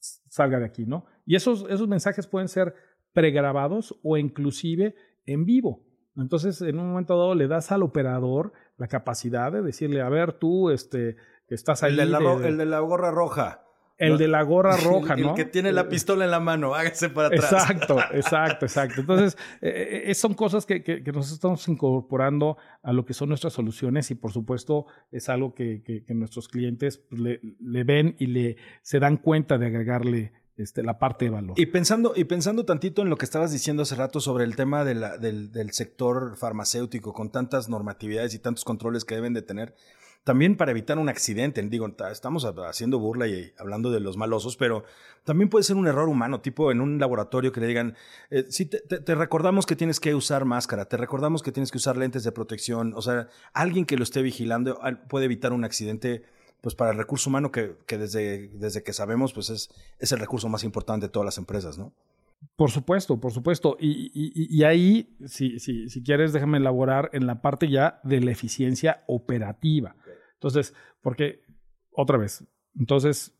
salga 0.00 0.58
de 0.58 0.66
aquí, 0.66 0.86
¿no? 0.86 1.06
Y 1.26 1.36
esos, 1.36 1.66
esos 1.68 1.88
mensajes 1.88 2.26
pueden 2.26 2.48
ser 2.48 2.74
pregrabados 3.12 3.98
o 4.02 4.16
inclusive 4.16 4.94
en 5.26 5.44
vivo. 5.44 5.84
Entonces, 6.16 6.60
en 6.62 6.78
un 6.78 6.88
momento 6.88 7.16
dado 7.16 7.34
le 7.34 7.46
das 7.46 7.70
al 7.70 7.82
operador 7.82 8.52
la 8.76 8.88
capacidad 8.88 9.52
de 9.52 9.62
decirle, 9.62 10.00
a 10.00 10.08
ver, 10.08 10.32
tú, 10.32 10.70
este, 10.70 11.16
que 11.46 11.54
estás 11.54 11.82
ahí. 11.82 11.92
El 11.92 11.96
de 11.98 12.06
la, 12.06 12.34
el 12.46 12.56
de 12.58 12.66
la 12.66 12.80
gorra 12.80 13.10
roja. 13.10 13.64
El 13.98 14.16
de 14.16 14.28
la 14.28 14.42
gorra 14.42 14.76
roja, 14.84 15.16
¿no? 15.16 15.30
El 15.30 15.34
que 15.34 15.44
tiene 15.44 15.72
la 15.72 15.88
pistola 15.88 16.24
en 16.24 16.30
la 16.30 16.40
mano, 16.40 16.74
hágase 16.74 17.10
para 17.10 17.28
atrás. 17.28 17.52
Exacto, 17.52 17.98
exacto, 18.12 18.66
exacto. 18.66 19.00
Entonces, 19.00 19.36
eh, 19.60 20.04
eh, 20.06 20.14
son 20.14 20.34
cosas 20.34 20.64
que, 20.64 20.82
que, 20.82 21.12
nos 21.12 21.32
estamos 21.32 21.66
incorporando 21.68 22.56
a 22.82 22.92
lo 22.92 23.04
que 23.04 23.14
son 23.14 23.28
nuestras 23.28 23.52
soluciones 23.52 24.10
y, 24.10 24.14
por 24.14 24.32
supuesto, 24.32 24.86
es 25.10 25.28
algo 25.28 25.54
que, 25.54 25.82
que 25.84 26.14
nuestros 26.14 26.48
clientes 26.48 26.98
pues, 26.98 27.20
le, 27.20 27.40
le, 27.60 27.84
ven 27.84 28.14
y 28.18 28.26
le 28.26 28.56
se 28.82 29.00
dan 29.00 29.16
cuenta 29.16 29.58
de 29.58 29.66
agregarle 29.66 30.32
este, 30.58 30.82
la 30.82 30.98
parte 30.98 31.26
de 31.26 31.30
valor. 31.30 31.54
Y 31.56 31.66
pensando, 31.66 32.12
y 32.16 32.24
pensando 32.24 32.64
tantito 32.64 33.02
en 33.02 33.10
lo 33.10 33.16
que 33.16 33.24
estabas 33.24 33.52
diciendo 33.52 33.84
hace 33.84 33.94
rato 33.94 34.20
sobre 34.20 34.42
el 34.44 34.56
tema 34.56 34.84
de 34.84 34.96
la, 34.96 35.16
del, 35.16 35.52
del 35.52 35.70
sector 35.70 36.36
farmacéutico, 36.36 37.12
con 37.12 37.30
tantas 37.30 37.68
normatividades 37.68 38.34
y 38.34 38.40
tantos 38.40 38.64
controles 38.64 39.04
que 39.04 39.14
deben 39.14 39.34
de 39.34 39.42
tener, 39.42 39.76
también 40.24 40.56
para 40.56 40.70
evitar 40.70 40.98
un 40.98 41.08
accidente. 41.08 41.62
Digo, 41.62 41.88
estamos 42.10 42.44
haciendo 42.44 42.98
burla 42.98 43.26
y 43.26 43.52
hablando 43.58 43.90
de 43.90 44.00
los 44.00 44.16
malosos, 44.16 44.56
pero 44.56 44.84
también 45.24 45.48
puede 45.48 45.64
ser 45.64 45.76
un 45.76 45.86
error 45.86 46.08
humano, 46.08 46.40
tipo 46.40 46.70
en 46.70 46.80
un 46.80 46.98
laboratorio 46.98 47.52
que 47.52 47.60
le 47.60 47.66
digan, 47.66 47.96
eh, 48.30 48.46
sí, 48.48 48.66
te, 48.66 49.14
recordamos 49.14 49.66
que 49.66 49.76
tienes 49.76 50.00
que 50.00 50.14
usar 50.14 50.44
máscara, 50.44 50.86
te 50.86 50.96
recordamos 50.96 51.42
que 51.42 51.52
tienes 51.52 51.70
que 51.70 51.78
usar 51.78 51.96
lentes 51.96 52.24
de 52.24 52.32
protección, 52.32 52.92
o 52.94 53.02
sea, 53.02 53.28
alguien 53.52 53.86
que 53.86 53.96
lo 53.96 54.02
esté 54.02 54.22
vigilando 54.22 54.78
puede 55.08 55.26
evitar 55.26 55.52
un 55.52 55.64
accidente 55.64 56.24
pues 56.60 56.74
para 56.74 56.90
el 56.90 56.98
recurso 56.98 57.30
humano 57.30 57.52
que, 57.52 57.76
desde, 57.86 58.48
desde 58.48 58.82
que 58.82 58.92
sabemos 58.92 59.32
pues 59.32 59.50
es, 59.50 59.70
es 59.98 60.12
el 60.12 60.18
recurso 60.18 60.48
más 60.48 60.64
importante 60.64 61.06
de 61.06 61.10
todas 61.10 61.24
las 61.24 61.38
empresas, 61.38 61.78
¿no? 61.78 61.92
Por 62.56 62.70
supuesto, 62.70 63.20
por 63.20 63.32
supuesto. 63.32 63.76
Y, 63.80 64.62
ahí, 64.64 65.16
si, 65.26 65.58
si, 65.58 66.02
quieres, 66.02 66.32
déjame 66.32 66.58
elaborar 66.58 67.10
en 67.12 67.26
la 67.26 67.40
parte 67.40 67.68
ya 67.68 68.00
de 68.04 68.20
la 68.20 68.30
eficiencia 68.30 69.02
operativa. 69.06 69.96
Entonces, 70.38 70.74
porque, 71.02 71.42
otra 71.90 72.16
vez, 72.16 72.46
entonces, 72.78 73.36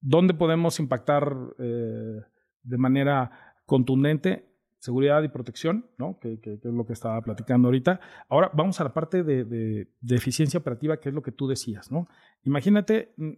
¿dónde 0.00 0.34
podemos 0.34 0.78
impactar 0.78 1.36
eh, 1.58 2.20
de 2.62 2.78
manera 2.78 3.54
contundente? 3.66 4.52
Seguridad 4.78 5.22
y 5.24 5.28
protección, 5.28 5.90
¿no? 5.98 6.18
Que, 6.20 6.38
es 6.42 6.64
lo 6.64 6.86
que 6.86 6.92
estaba 6.92 7.20
platicando 7.22 7.68
ahorita. 7.68 7.98
Ahora 8.28 8.50
vamos 8.54 8.80
a 8.80 8.84
la 8.84 8.94
parte 8.94 9.24
de, 9.24 9.88
eficiencia 10.08 10.60
operativa, 10.60 10.98
que 10.98 11.08
es 11.08 11.14
lo 11.14 11.22
que 11.22 11.32
tú 11.32 11.48
decías, 11.48 11.90
¿no? 11.90 12.06
Imagínate 12.44 13.12
mm, 13.16 13.32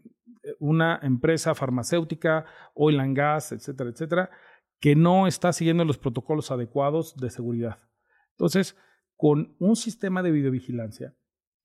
una 0.59 1.01
empresa 1.03 1.55
farmacéutica, 1.55 2.45
oil 2.75 3.01
and 3.01 3.17
gas, 3.17 3.53
etcétera, 3.53 3.91
etcétera, 3.91 4.31
que 4.81 4.95
no 4.95 5.27
está 5.27 5.53
siguiendo 5.55 5.85
los 5.85 5.97
protocolos 5.97 6.51
adecuados 6.51 7.17
de 7.17 7.31
seguridad. 7.31 7.79
Entonces, 8.33 8.77
con 9.17 9.57
un 9.59 9.77
sistema 9.77 10.23
de 10.23 10.31
videovigilancia, 10.31 11.15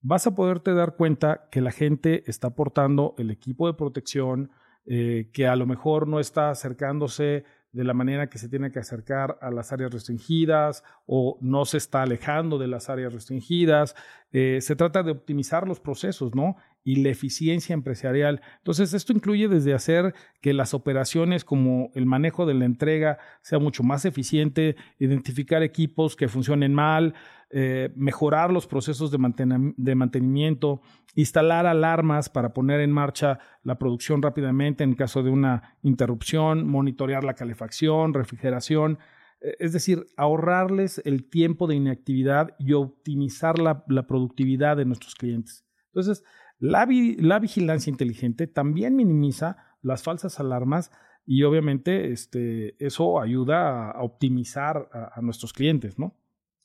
vas 0.04 0.26
a 0.26 0.34
poderte 0.34 0.74
dar 0.74 0.96
cuenta 0.96 1.48
que 1.50 1.62
la 1.62 1.72
gente 1.72 2.24
está 2.30 2.48
aportando 2.48 3.14
el 3.16 3.30
equipo 3.30 3.66
de 3.66 3.72
protección, 3.72 4.50
eh, 4.84 5.30
que 5.32 5.46
a 5.46 5.56
lo 5.56 5.64
mejor 5.64 6.06
no 6.06 6.20
está 6.20 6.50
acercándose 6.50 7.44
de 7.72 7.84
la 7.84 7.94
manera 7.94 8.28
que 8.28 8.36
se 8.36 8.50
tiene 8.50 8.70
que 8.70 8.78
acercar 8.78 9.38
a 9.40 9.50
las 9.50 9.72
áreas 9.72 9.92
restringidas 9.92 10.84
o 11.06 11.38
no 11.40 11.64
se 11.64 11.78
está 11.78 12.02
alejando 12.02 12.58
de 12.58 12.68
las 12.68 12.90
áreas 12.90 13.14
restringidas. 13.14 13.96
Eh, 14.30 14.58
se 14.60 14.76
trata 14.76 15.02
de 15.02 15.12
optimizar 15.12 15.66
los 15.66 15.80
procesos, 15.80 16.34
¿no? 16.34 16.56
Y 16.86 16.96
la 16.96 17.08
eficiencia 17.08 17.72
empresarial. 17.72 18.42
Entonces, 18.58 18.92
esto 18.92 19.14
incluye 19.14 19.48
desde 19.48 19.72
hacer 19.72 20.14
que 20.42 20.52
las 20.52 20.74
operaciones 20.74 21.42
como 21.42 21.90
el 21.94 22.04
manejo 22.04 22.44
de 22.44 22.52
la 22.52 22.66
entrega 22.66 23.18
sea 23.40 23.58
mucho 23.58 23.82
más 23.82 24.04
eficiente, 24.04 24.76
identificar 24.98 25.62
equipos 25.62 26.14
que 26.14 26.28
funcionen 26.28 26.74
mal, 26.74 27.14
eh, 27.56 27.92
mejorar 27.94 28.52
los 28.52 28.66
procesos 28.66 29.12
de, 29.12 29.94
mantenimiento, 29.94 30.82
instalar 31.14 31.66
alarmas 31.66 32.28
para 32.28 32.52
poner 32.52 32.80
en 32.80 32.90
marcha 32.90 33.38
la 33.62 33.78
producción 33.78 34.22
rápidamente 34.22 34.82
en 34.82 34.94
caso 34.94 35.22
de 35.22 35.30
una 35.30 35.76
interrupción, 35.82 36.66
monitorear 36.66 37.22
la 37.22 37.34
calefacción, 37.34 38.12
refrigeración, 38.12 38.98
eh, 39.40 39.54
es 39.60 39.72
decir, 39.72 40.06
ahorrarles 40.16 41.00
el 41.04 41.30
tiempo 41.30 41.68
de 41.68 41.76
inactividad 41.76 42.56
y 42.58 42.72
optimizar 42.72 43.60
la, 43.60 43.84
productividad 43.86 44.76
de 44.76 44.86
nuestros 44.86 45.14
clientes. 45.14 45.64
Entonces, 45.92 46.24
la, 46.72 47.38
vigilancia 47.38 47.90
inteligente 47.90 48.46
también 48.46 48.96
minimiza 48.96 49.56
las 49.82 50.02
falsas 50.02 50.40
alarmas 50.40 50.90
y 51.26 51.42
obviamente 51.42 52.12
este, 52.12 52.76
eso 52.84 53.20
ayuda 53.20 53.90
a, 53.90 54.02
optimizar 54.02 54.88
a, 54.92 55.18
a 55.18 55.20
nuestros 55.22 55.52
clientes, 55.52 55.98
¿no? 55.98 56.14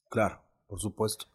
Claro. 0.10 0.42
Por 0.70 0.80
supuesto. 0.80 1.26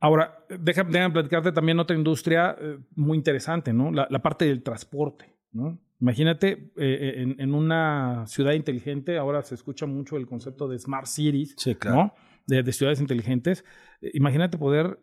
Ahora, 0.00 0.38
déjame, 0.48 1.10
platicarte 1.10 1.50
también 1.50 1.80
otra 1.80 1.96
industria 1.96 2.56
eh, 2.60 2.78
muy 2.94 3.18
interesante, 3.18 3.72
¿no? 3.72 3.90
La, 3.90 4.22
parte 4.22 4.44
del 4.44 4.62
transporte, 4.62 5.34
¿no? 5.50 5.80
Imagínate, 6.00 6.70
eh, 6.76 7.34
en, 7.36 7.54
una 7.54 8.24
ciudad 8.28 8.52
inteligente, 8.52 9.18
ahora 9.18 9.42
se 9.42 9.56
escucha 9.56 9.86
mucho 9.86 10.16
el 10.16 10.28
concepto 10.28 10.68
de 10.68 10.78
smart 10.78 11.06
cities, 11.06 11.56
¿no? 11.84 12.14
De, 12.46 12.72
ciudades 12.72 13.00
inteligentes. 13.00 13.64
Eh, 14.00 14.12
imagínate 14.14 14.56
poder, 14.56 15.00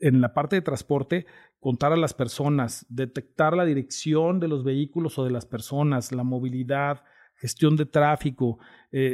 en 0.00 0.20
la 0.20 0.34
parte 0.34 0.56
de 0.56 0.62
transporte, 0.62 1.26
contar 1.60 1.92
a 1.92 1.96
las 1.96 2.14
personas, 2.14 2.86
detectar 2.88 3.56
la 3.56 3.64
dirección 3.64 4.40
de 4.40 4.48
los 4.48 4.64
vehículos 4.64 5.18
o 5.18 5.24
de 5.24 5.30
las 5.30 5.46
personas, 5.46 6.12
la 6.12 6.22
movilidad, 6.22 7.02
gestión 7.36 7.76
de 7.76 7.86
tráfico, 7.86 8.58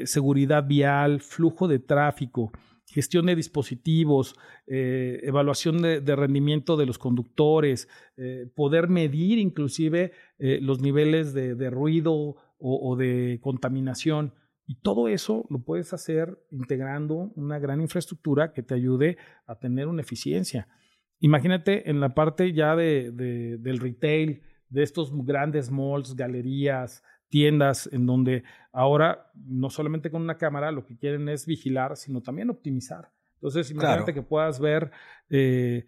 seguridad 0.05 0.65
vial, 0.65 1.21
flujo 1.21 1.67
de 1.67 1.81
tráfico, 1.81 2.53
gestión 2.93 3.27
de 3.27 3.35
dispositivos, 3.35 4.37
eh, 4.67 5.21
evaluación 5.23 5.81
de, 5.81 6.17
rendimiento 6.17 6.77
de 6.77 6.87
los 6.87 6.99
conductores, 6.99 7.89
eh, 8.17 8.47
poder 8.55 8.89
medir 8.89 9.39
inclusive 9.39 10.13
eh, 10.39 10.59
los 10.61 10.81
niveles 10.81 11.33
de, 11.33 11.71
ruido 11.71 12.37
o, 12.59 12.97
de 12.97 13.41
contaminación. 13.43 14.35
Y 14.67 14.77
todo 14.77 15.09
eso 15.09 15.47
lo 15.51 15.63
puedes 15.63 15.93
hacer 15.93 16.39
integrando 16.51 17.33
una 17.35 17.59
gran 17.59 17.81
infraestructura 17.81 18.53
que 18.53 18.63
te 18.63 18.75
ayude 18.75 19.19
a 19.47 19.59
tener 19.59 19.89
una 19.89 20.03
eficiencia. 20.03 20.69
Imagínate 21.19 21.91
en 21.91 22.01
la 22.01 22.15
parte 22.15 22.53
ya 22.53 22.75
de, 22.75 23.11
del 23.13 23.79
retail, 23.79 24.43
de 24.69 24.83
estos 24.83 25.13
grandes 25.25 25.71
malls, 25.71 26.17
galerías, 26.17 27.03
tiendas 27.29 27.89
en 27.93 28.07
donde 28.07 28.45
ahora 28.73 29.31
no 29.35 29.71
solamente 29.71 30.11
con 30.11 30.23
una 30.23 30.37
cámara 30.37 30.71
lo 30.71 30.85
que 30.85 30.97
quieren 30.97 31.29
es 31.29 31.47
vigilar, 31.47 31.97
sino 31.97 32.21
también 32.21 32.51
optimizar. 32.51 33.11
Entonces, 33.35 33.71
imagínate 33.71 34.15
que 34.15 34.23
puedas 34.23 34.61
ver 34.61 34.91
eh, 35.31 35.87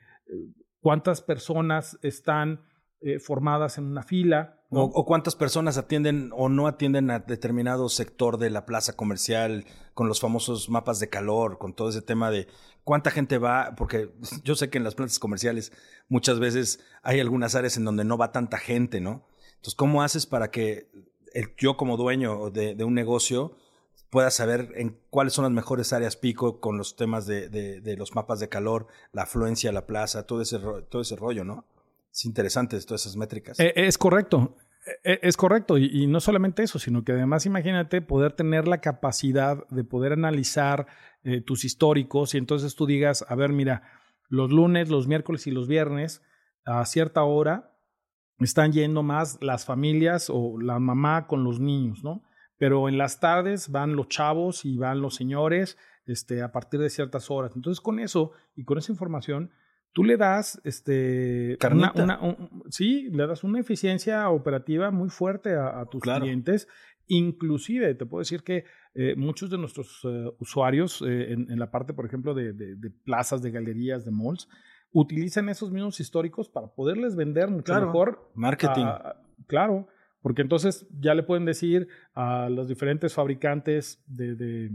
cuántas 0.81 1.21
personas 1.21 1.99
están 2.03 2.61
eh, 3.01 3.19
formadas 3.19 3.79
en 3.79 3.85
una 3.85 4.03
fila. 4.03 4.64
O, 4.77 5.05
cuántas 5.05 5.37
personas 5.37 5.77
atienden 5.79 6.31
o 6.35 6.49
no 6.49 6.67
atienden 6.67 7.11
a 7.11 7.21
determinado 7.21 7.89
sector 7.89 8.39
de 8.39 8.51
la 8.51 8.67
plaza 8.67 8.95
comercial 8.95 9.65
con 9.95 10.09
los 10.09 10.21
famosos 10.21 10.69
mapas 10.69 11.01
de 11.01 11.09
calor, 11.09 11.59
con 11.59 11.75
todo 11.75 11.89
ese 11.89 12.03
tema 12.03 12.31
de 12.31 12.49
cuánta 12.83 13.11
gente 13.11 13.39
va, 13.39 13.75
porque 13.77 14.11
yo 14.45 14.55
sé 14.55 14.71
que 14.71 14.79
en 14.79 14.85
las 14.85 14.95
plazas 14.95 15.19
comerciales 15.19 15.73
muchas 16.09 16.39
veces 16.39 16.81
hay 17.03 17.21
algunas 17.21 17.55
áreas 17.55 17.77
en 17.77 17.85
donde 17.85 18.05
no 18.05 18.19
va 18.19 18.33
tanta 18.33 18.59
gente, 18.59 19.01
¿no? 19.01 19.27
Entonces, 19.57 19.75
¿cómo 19.75 20.03
haces 20.03 20.27
para 20.27 20.51
que 20.51 20.91
yo 21.57 21.77
como 21.77 21.97
dueño 21.97 22.51
de, 22.51 22.83
un 22.85 22.95
negocio 22.95 23.57
pueda 24.11 24.31
saber 24.31 24.73
en 24.77 24.99
cuáles 25.11 25.33
son 25.33 25.45
las 25.45 25.53
mejores 25.53 25.93
áreas 25.93 26.17
pico 26.17 26.61
con 26.61 26.79
los 26.79 26.97
temas 26.97 27.27
de, 27.27 27.97
los 27.99 28.15
mapas 28.15 28.41
de 28.41 28.49
calor, 28.49 28.87
la 29.13 29.23
afluencia 29.23 29.71
a 29.71 29.73
la 29.73 29.87
plaza, 29.87 30.27
todo 30.27 30.41
ese, 30.43 30.59
todo 30.89 31.03
ese 31.03 31.17
rollo, 31.17 31.45
¿no? 31.45 31.67
Es 32.13 32.25
interesante 32.27 32.81
todas 32.83 33.03
esas 33.03 33.17
métricas. 33.17 33.59
Eh, 33.59 33.73
es 33.75 33.99
correcto. 33.99 34.55
Eh, 35.03 35.21
es 35.23 35.37
correcto, 35.37 35.79
y, 35.79 36.07
no 36.07 36.21
solamente 36.21 36.63
eso, 36.63 36.79
sino 36.79 37.05
que 37.05 37.13
además 37.13 37.47
imagínate 37.47 38.03
poder 38.03 38.33
tener 38.33 38.69
la 38.69 38.81
capacidad 38.81 39.67
de 39.69 39.85
poder 39.85 40.13
analizar 40.13 40.87
eh, 41.23 41.41
tus 41.41 41.65
históricos 41.65 42.35
y 42.35 42.39
entonces 42.39 42.75
tú 42.75 42.85
digas, 42.87 43.25
a 43.29 43.35
ver, 43.35 43.51
mira, 43.51 43.83
los 44.29 44.51
lunes, 44.51 44.91
los 44.91 45.09
miércoles 45.09 45.47
y 45.47 45.53
los 45.53 45.69
viernes 45.69 46.23
a 46.67 46.85
cierta 46.85 47.23
hora 47.23 47.75
están 48.41 48.73
yendo 48.73 49.03
más 49.03 49.39
las 49.41 49.65
familias 49.65 50.29
o 50.29 50.61
la 50.61 50.79
mamá 50.79 51.27
con 51.27 51.45
los 51.45 51.61
niños, 51.61 52.03
¿no? 52.03 52.23
Pero 52.59 52.89
en 52.89 52.99
las 52.99 53.21
tardes 53.21 53.71
van 53.71 53.97
los 53.97 54.09
chavos 54.09 54.65
y 54.65 54.77
van 54.77 55.01
los 55.01 55.15
señores 55.15 55.79
este, 56.07 56.43
a 56.43 56.53
partir 56.53 56.81
de 56.81 56.91
ciertas 56.91 57.31
horas. 57.31 57.53
Entonces, 57.55 57.81
con 57.81 57.99
eso 57.99 58.33
y 58.55 58.65
con 58.65 58.79
esa 58.79 58.93
información, 58.93 59.51
tú 59.95 60.05
le 60.05 60.19
das 60.19 60.61
este 60.65 61.57
una, 61.73 62.21
sí 62.69 63.09
le 63.11 63.27
das 63.27 63.43
una 63.45 63.61
eficiencia 63.61 64.29
operativa 64.29 64.91
muy 64.91 65.09
fuerte 65.09 65.55
a, 65.55 65.87
tus 65.87 66.03
clientes 66.03 66.69
inclusive 67.07 67.95
te 67.95 68.05
puedo 68.05 68.21
decir 68.21 68.43
que 68.43 68.65
eh, 68.95 69.15
muchos 69.17 69.49
de 69.49 69.57
nuestros 69.57 70.01
eh, 70.05 70.31
usuarios 70.39 71.03
eh, 71.07 71.33
en, 71.33 71.59
la 71.59 71.71
parte 71.71 71.95
por 71.95 72.05
ejemplo 72.05 72.35
de, 72.35 72.53
de, 72.53 72.91
plazas 73.05 73.41
de 73.41 73.51
galerías 73.51 74.05
de 74.05 74.11
malls 74.11 74.49
utilizan 74.95 75.49
esos 75.49 75.71
mismos 75.71 76.01
históricos 76.01 76.49
para 76.49 76.69
poderles 76.69 77.17
vender 77.17 77.49
mucho 77.49 77.75
mejor. 77.75 78.31
Marketing. 78.35 78.87
claro, 79.49 79.89
porque 80.23 80.41
entonces 80.41 80.87
ya 81.01 81.15
le 81.15 81.25
pueden 81.25 81.45
decir 81.45 81.89
a 82.15 82.49
los 82.49 82.69
diferentes 82.69 83.13
fabricantes 83.13 84.03
de, 84.07 84.71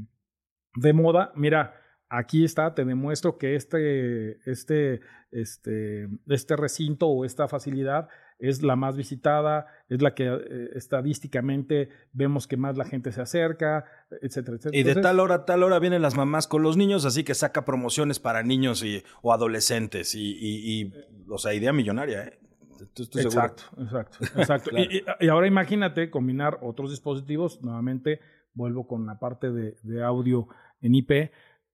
de, 0.75 0.93
moda, 0.93 1.31
mira, 1.35 1.73
aquí 2.09 2.43
está, 2.43 2.73
te 2.73 2.83
demuestro 2.83 3.37
que 3.37 3.55
este, 3.55 4.39
este, 4.49 5.01
este, 5.31 6.09
este 6.27 6.55
recinto 6.55 7.07
o 7.07 7.23
esta 7.23 7.47
facilidad 7.47 8.09
es 8.39 8.63
la 8.63 8.75
más 8.75 8.95
visitada, 8.95 9.67
es 9.89 10.01
la 10.01 10.15
que 10.15 10.25
eh, 10.25 10.69
estadísticamente 10.73 11.89
vemos 12.13 12.47
que 12.47 12.57
más 12.57 12.77
la 12.77 12.85
gente 12.85 13.11
se 13.11 13.21
acerca, 13.21 13.85
etcétera, 14.21 14.57
etcétera. 14.57 14.79
Y 14.79 14.83
de 14.83 14.95
tal 14.95 15.19
hora 15.19 15.35
a 15.35 15.45
tal 15.45 15.61
hora 15.61 15.77
vienen 15.79 16.01
las 16.01 16.15
mamás 16.15 16.47
con 16.47 16.63
los 16.63 16.77
niños, 16.77 17.05
así 17.05 17.23
que 17.23 17.35
saca 17.35 17.65
promociones 17.65 18.19
para 18.19 18.41
niños 18.41 18.83
y, 18.83 19.03
o 19.21 19.33
adolescentes 19.33 20.15
y, 20.15 20.37
y, 20.39 20.93
o 21.27 21.37
sea, 21.37 21.53
idea 21.53 21.73
millonaria, 21.73 22.23
¿eh? 22.23 22.39
exacto, 22.97 23.63
exacto, 23.77 24.17
exacto, 24.37 24.71
y, 25.19 25.27
ahora 25.27 25.47
imagínate 25.47 26.09
combinar 26.09 26.59
otros 26.61 26.91
dispositivos, 26.91 27.61
nuevamente 27.61 28.21
vuelvo 28.53 28.87
con 28.87 29.05
la 29.05 29.19
parte 29.19 29.51
de, 29.51 29.75
de 29.83 30.01
audio 30.01 30.47
en 30.81 30.95
IP, 30.95 31.11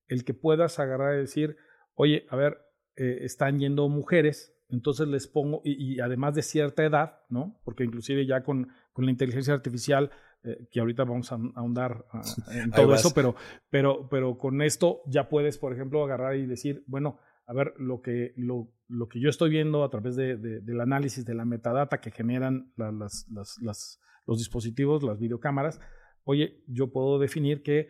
el 0.08 0.24
que 0.24 0.34
puedas 0.34 0.80
agarrar 0.80 1.16
y 1.16 1.20
decir, 1.20 1.58
oye, 1.96 2.26
a 2.30 2.36
ver, 2.36 2.60
eh, 2.96 3.20
están 3.22 3.60
yendo 3.60 3.90
mujeres, 3.90 4.56
entonces 4.70 5.08
les 5.08 5.28
pongo, 5.28 5.62
y, 5.64 6.00
además 6.00 6.36
de 6.36 6.42
cierta 6.42 6.84
edad, 6.84 7.20
¿no? 7.30 7.60
Porque 7.64 7.84
inclusive 7.84 8.26
ya 8.26 8.44
con, 8.44 8.70
con 8.94 9.06
la 9.06 9.12
inteligencia 9.12 9.54
artificial, 9.54 10.12
eh, 10.44 10.68
que 10.72 10.80
ahorita 10.80 11.04
vamos 11.04 11.32
a 11.32 11.38
ahondar 11.56 12.06
ah, 12.12 12.22
en 12.52 12.72
todo 12.72 12.94
eso, 12.94 13.14
pero, 13.14 13.36
pero, 13.70 14.08
pero 14.10 14.38
con 14.38 14.62
esto 14.62 15.02
ya 15.08 15.30
puedes, 15.30 15.58
por 15.58 15.74
ejemplo, 15.74 16.04
agarrar 16.04 16.36
y 16.36 16.46
decir, 16.46 16.84
bueno, 16.88 17.20
a 17.48 17.54
ver, 17.54 17.74
lo 17.78 18.02
que, 18.02 18.34
lo, 18.38 18.72
lo 18.88 19.08
que 19.08 19.20
yo 19.20 19.30
estoy 19.30 19.50
viendo 19.50 19.84
a 19.84 19.90
través 19.90 20.16
de, 20.16 20.38
del 20.38 20.82
análisis 20.82 21.26
de 21.26 21.36
la 21.36 21.46
metadata 21.46 22.02
que 22.02 22.12
generan 22.12 22.72
las, 22.76 23.28
las, 23.30 23.58
las, 23.62 24.00
los 24.26 24.38
dispositivos, 24.40 25.04
las 25.04 25.20
videocámaras, 25.20 25.80
oye, 26.24 26.64
yo 26.68 26.92
puedo 26.92 27.20
definir 27.20 27.62
que 27.62 27.80
eh, 27.80 27.88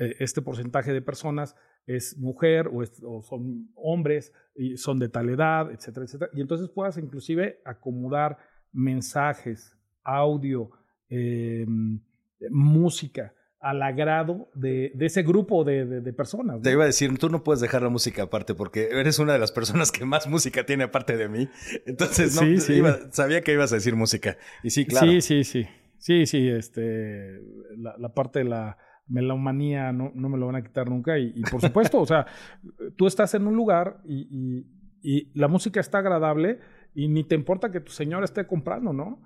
este 0.00 0.40
porcentaje 0.40 0.92
de 0.92 1.02
personas 1.02 1.54
es 1.86 2.16
mujer 2.18 2.70
o, 2.72 3.22
son 3.22 3.68
hombres 3.74 4.32
y 4.54 4.76
son 4.76 4.98
de 4.98 5.08
tal 5.08 5.28
edad, 5.28 5.70
etcétera, 5.70 6.06
etcétera. 6.06 6.30
Y 6.34 6.40
entonces 6.40 6.68
puedas 6.68 6.96
inclusive 6.96 7.60
acomodar 7.64 8.38
mensajes, 8.72 9.76
audio, 10.02 10.70
em, 11.08 12.00
música 12.50 13.34
al 13.58 13.82
agrado 13.82 14.50
de, 14.54 14.92
ese 15.00 15.22
grupo 15.22 15.64
de, 15.64 16.00
personas. 16.14 16.62
Te 16.62 16.72
iba 16.72 16.84
a 16.84 16.86
decir, 16.86 17.18
tú 17.18 17.28
no 17.28 17.44
puedes 17.44 17.60
dejar 17.60 17.82
la 17.82 17.90
música 17.90 18.22
aparte 18.22 18.54
porque 18.54 18.88
eres 18.90 19.18
una 19.18 19.34
de 19.34 19.38
las 19.38 19.52
personas 19.52 19.92
que 19.92 20.06
más 20.06 20.26
música 20.26 20.64
tiene 20.64 20.84
aparte 20.84 21.18
de 21.18 21.28
mí. 21.28 21.48
Entonces, 21.84 22.34
no, 22.40 22.42
sabía 23.10 23.42
que 23.42 23.52
ibas 23.52 23.72
a 23.72 23.74
decir 23.74 23.96
música. 23.96 24.38
Y 24.62 24.70
sí, 24.70 24.86
claro. 24.86 25.06
Sí, 25.06 25.20
sí, 25.20 25.44
sí. 25.44 25.66
Sí, 25.98 26.24
sí, 26.24 26.48
este, 26.48 27.42
la 27.76 28.14
parte 28.14 28.38
de 28.38 28.46
la 28.46 28.78
melomanía 29.10 29.92
no, 29.92 30.12
no 30.14 30.28
me 30.28 30.38
lo 30.38 30.46
van 30.46 30.56
a 30.56 30.62
quitar 30.62 30.88
nunca. 30.88 31.18
Y, 31.18 31.42
por 31.50 31.60
supuesto, 31.60 32.00
o 32.00 32.06
sea, 32.06 32.26
tú 32.96 33.06
estás 33.06 33.34
en 33.34 33.46
un 33.46 33.56
lugar 33.56 34.00
y, 34.04 34.66
y, 35.02 35.30
la 35.34 35.48
música 35.48 35.80
está 35.80 35.98
agradable 35.98 36.60
y 36.94 37.08
ni 37.08 37.24
te 37.24 37.34
importa 37.34 37.70
que 37.70 37.80
tu 37.80 37.90
señor 37.92 38.24
esté 38.24 38.46
comprando, 38.46 38.92
¿no? 38.92 39.20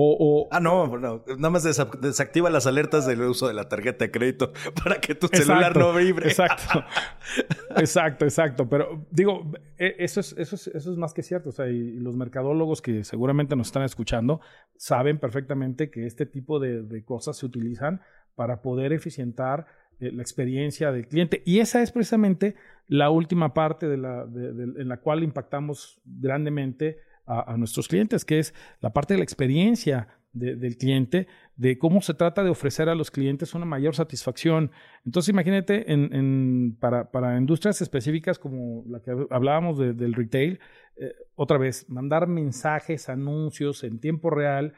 O, 0.00 0.48
ah, 0.52 0.60
no, 0.60 0.86
no, 0.98 1.24
nada 1.26 1.50
más 1.50 1.64
desactiva 2.00 2.50
las 2.50 2.66
alertas 2.66 3.06
del 3.06 3.22
uso 3.22 3.48
de 3.48 3.54
la 3.54 3.68
tarjeta 3.68 4.04
de 4.04 4.10
crédito 4.10 4.52
para 4.84 5.00
que 5.00 5.14
tu 5.14 5.26
celular 5.26 5.76
no 5.76 5.92
vibre. 5.92 6.28
Exacto, 6.28 6.84
exacto, 7.76 8.24
exacto. 8.24 8.68
Pero 8.68 9.06
digo, 9.10 9.50
e, 9.76 9.96
eso 9.98 10.20
es, 10.20 10.36
eso 10.38 10.54
es, 10.54 10.68
eso 10.68 10.92
es 10.92 10.98
más 10.98 11.14
que 11.14 11.22
cierto. 11.22 11.48
O 11.48 11.52
sea, 11.52 11.66
y 11.68 11.98
los 11.98 12.16
mercadólogos 12.16 12.80
que 12.80 13.02
seguramente 13.02 13.56
nos 13.56 13.68
están 13.68 13.82
escuchando 13.82 14.40
saben 14.76 15.18
perfectamente 15.18 15.90
que 15.90 16.06
este 16.06 16.26
tipo 16.26 16.60
de, 16.60 17.02
cosas 17.04 17.36
se 17.36 17.46
utilizan 17.46 18.00
para 18.38 18.62
poder 18.62 18.92
eficientar 18.92 19.66
eh, 19.98 20.12
la 20.12 20.22
experiencia 20.22 20.92
del 20.92 21.08
cliente. 21.08 21.42
Y 21.44 21.58
esa 21.58 21.82
es 21.82 21.90
precisamente 21.90 22.54
la 22.86 23.10
última 23.10 23.52
parte 23.52 23.92
en 23.92 24.88
la 24.88 24.96
cual 24.98 25.24
impactamos 25.24 26.00
grandemente 26.04 26.98
a, 27.26 27.56
nuestros 27.56 27.88
clientes, 27.88 28.24
que 28.24 28.38
es 28.38 28.54
la 28.80 28.92
parte 28.92 29.14
de 29.14 29.18
la 29.18 29.24
experiencia 29.24 30.08
del 30.32 30.76
cliente, 30.76 31.26
de 31.56 31.78
cómo 31.78 32.00
se 32.00 32.14
trata 32.14 32.44
de 32.44 32.50
ofrecer 32.50 32.88
a 32.88 32.94
los 32.94 33.10
clientes 33.10 33.54
una 33.54 33.64
mayor 33.64 33.94
satisfacción. 33.96 34.70
Entonces, 35.04 35.30
imagínate, 35.30 35.92
en, 35.92 36.76
para, 36.78 37.10
para, 37.10 37.36
industrias 37.36 37.82
específicas 37.82 38.38
como 38.38 38.84
la 38.88 39.00
que 39.00 39.10
hablábamos 39.30 39.78
del 39.78 40.14
retail, 40.14 40.60
eh, 40.96 41.12
otra 41.34 41.58
vez, 41.58 41.88
mandar 41.90 42.28
mensajes, 42.28 43.08
anuncios 43.08 43.82
en 43.84 43.98
tiempo 43.98 44.30
real, 44.30 44.74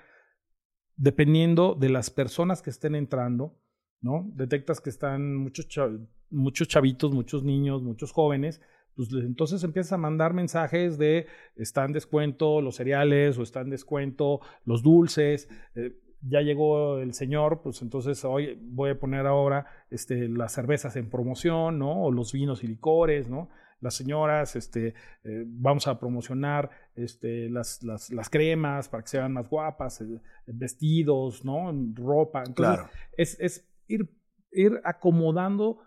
dependiendo 1.00 1.74
de 1.74 1.88
las 1.88 2.10
personas 2.10 2.60
que 2.60 2.70
estén 2.70 2.94
entrando. 2.94 3.56
Detectas 4.34 4.80
que 4.80 4.90
están 4.90 5.34
muchos, 5.36 6.68
chavitos, 6.68 7.12
muchos 7.12 7.42
niños, 7.42 7.82
muchos 7.82 8.12
jóvenes, 8.12 8.60
pues 8.94 9.08
entonces 9.12 9.64
empiezas 9.64 9.94
a 9.94 9.98
mandar 9.98 10.34
mensajes 10.34 10.98
de 10.98 11.26
está 11.56 11.84
en 11.84 11.92
descuento 11.92 12.60
los 12.60 12.76
cereales 12.76 13.38
o 13.38 13.42
está 13.42 13.62
en 13.62 13.70
descuento 13.70 14.40
los 14.64 14.82
dulces. 14.82 15.48
Eh, 15.74 15.98
ya 16.22 16.42
llegó 16.42 16.98
el 16.98 17.14
señor, 17.14 17.62
pues 17.62 17.80
entonces 17.80 18.22
hoy 18.26 18.58
voy 18.60 18.90
a 18.90 18.98
poner 18.98 19.26
ahora 19.26 19.66
este, 19.88 20.28
las 20.28 20.52
cervezas 20.52 20.96
en 20.96 21.08
promoción, 21.08 21.78
¿no? 21.78 22.02
O 22.02 22.12
los 22.12 22.32
vinos 22.32 22.62
y 22.62 22.66
licores, 22.66 23.30
¿no? 23.30 23.48
Las 23.80 23.94
señoras, 23.94 24.56
este, 24.56 24.94
eh, 25.24 25.44
vamos 25.46 25.86
a 25.86 25.98
promocionar 25.98 26.70
este, 26.94 27.48
las, 27.48 27.82
las, 27.82 28.10
las, 28.10 28.28
cremas 28.28 28.88
para 28.88 29.02
que 29.02 29.08
sean 29.08 29.32
más 29.32 29.48
guapas, 29.48 30.00
eh, 30.00 30.20
vestidos, 30.46 31.44
¿no? 31.44 31.72
Ropa. 31.94 32.40
Entonces, 32.40 32.76
claro. 32.76 32.88
es, 33.16 33.38
es 33.40 33.68
ir, 33.88 34.08
ir 34.52 34.80
acomodando 34.84 35.78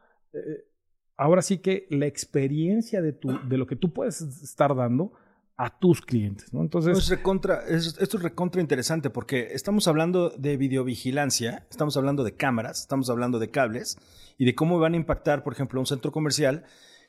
ahora 1.17 1.41
sí 1.41 1.59
que 1.59 1.87
la 1.89 2.05
experiencia 2.05 3.01
de, 3.01 3.13
tu, 3.13 3.39
de 3.47 3.57
lo 3.57 3.67
que 3.67 3.75
tú 3.75 3.93
puedes 3.93 4.21
estar 4.21 4.75
dando 4.75 5.13
a 5.55 5.79
tus 5.79 6.01
clientes, 6.01 6.51
¿no? 6.51 6.61
Entonces... 6.61 6.97
esto 6.97 8.17
es 8.17 8.23
recontra 8.23 8.61
interesante 8.61 9.09
porque 9.11 9.49
estamos 9.51 9.87
hablando 9.87 10.31
de 10.31 10.57
videovigilancia, 10.57 11.67
estamos 11.69 11.95
hablando 11.95 12.23
de 12.23 12.35
cámaras, 12.35 12.81
estamos 12.81 13.09
hablando 13.09 13.37
de 13.37 13.51
cables 13.51 13.97
y 14.37 14.45
de 14.45 14.55
cómo 14.55 14.79
van 14.79 14.95
a 14.95 14.97
impactar, 14.97 15.43
por 15.43 15.53
ejemplo, 15.53 15.79
un 15.79 15.85
centro 15.85 16.11
comercial 16.11 16.65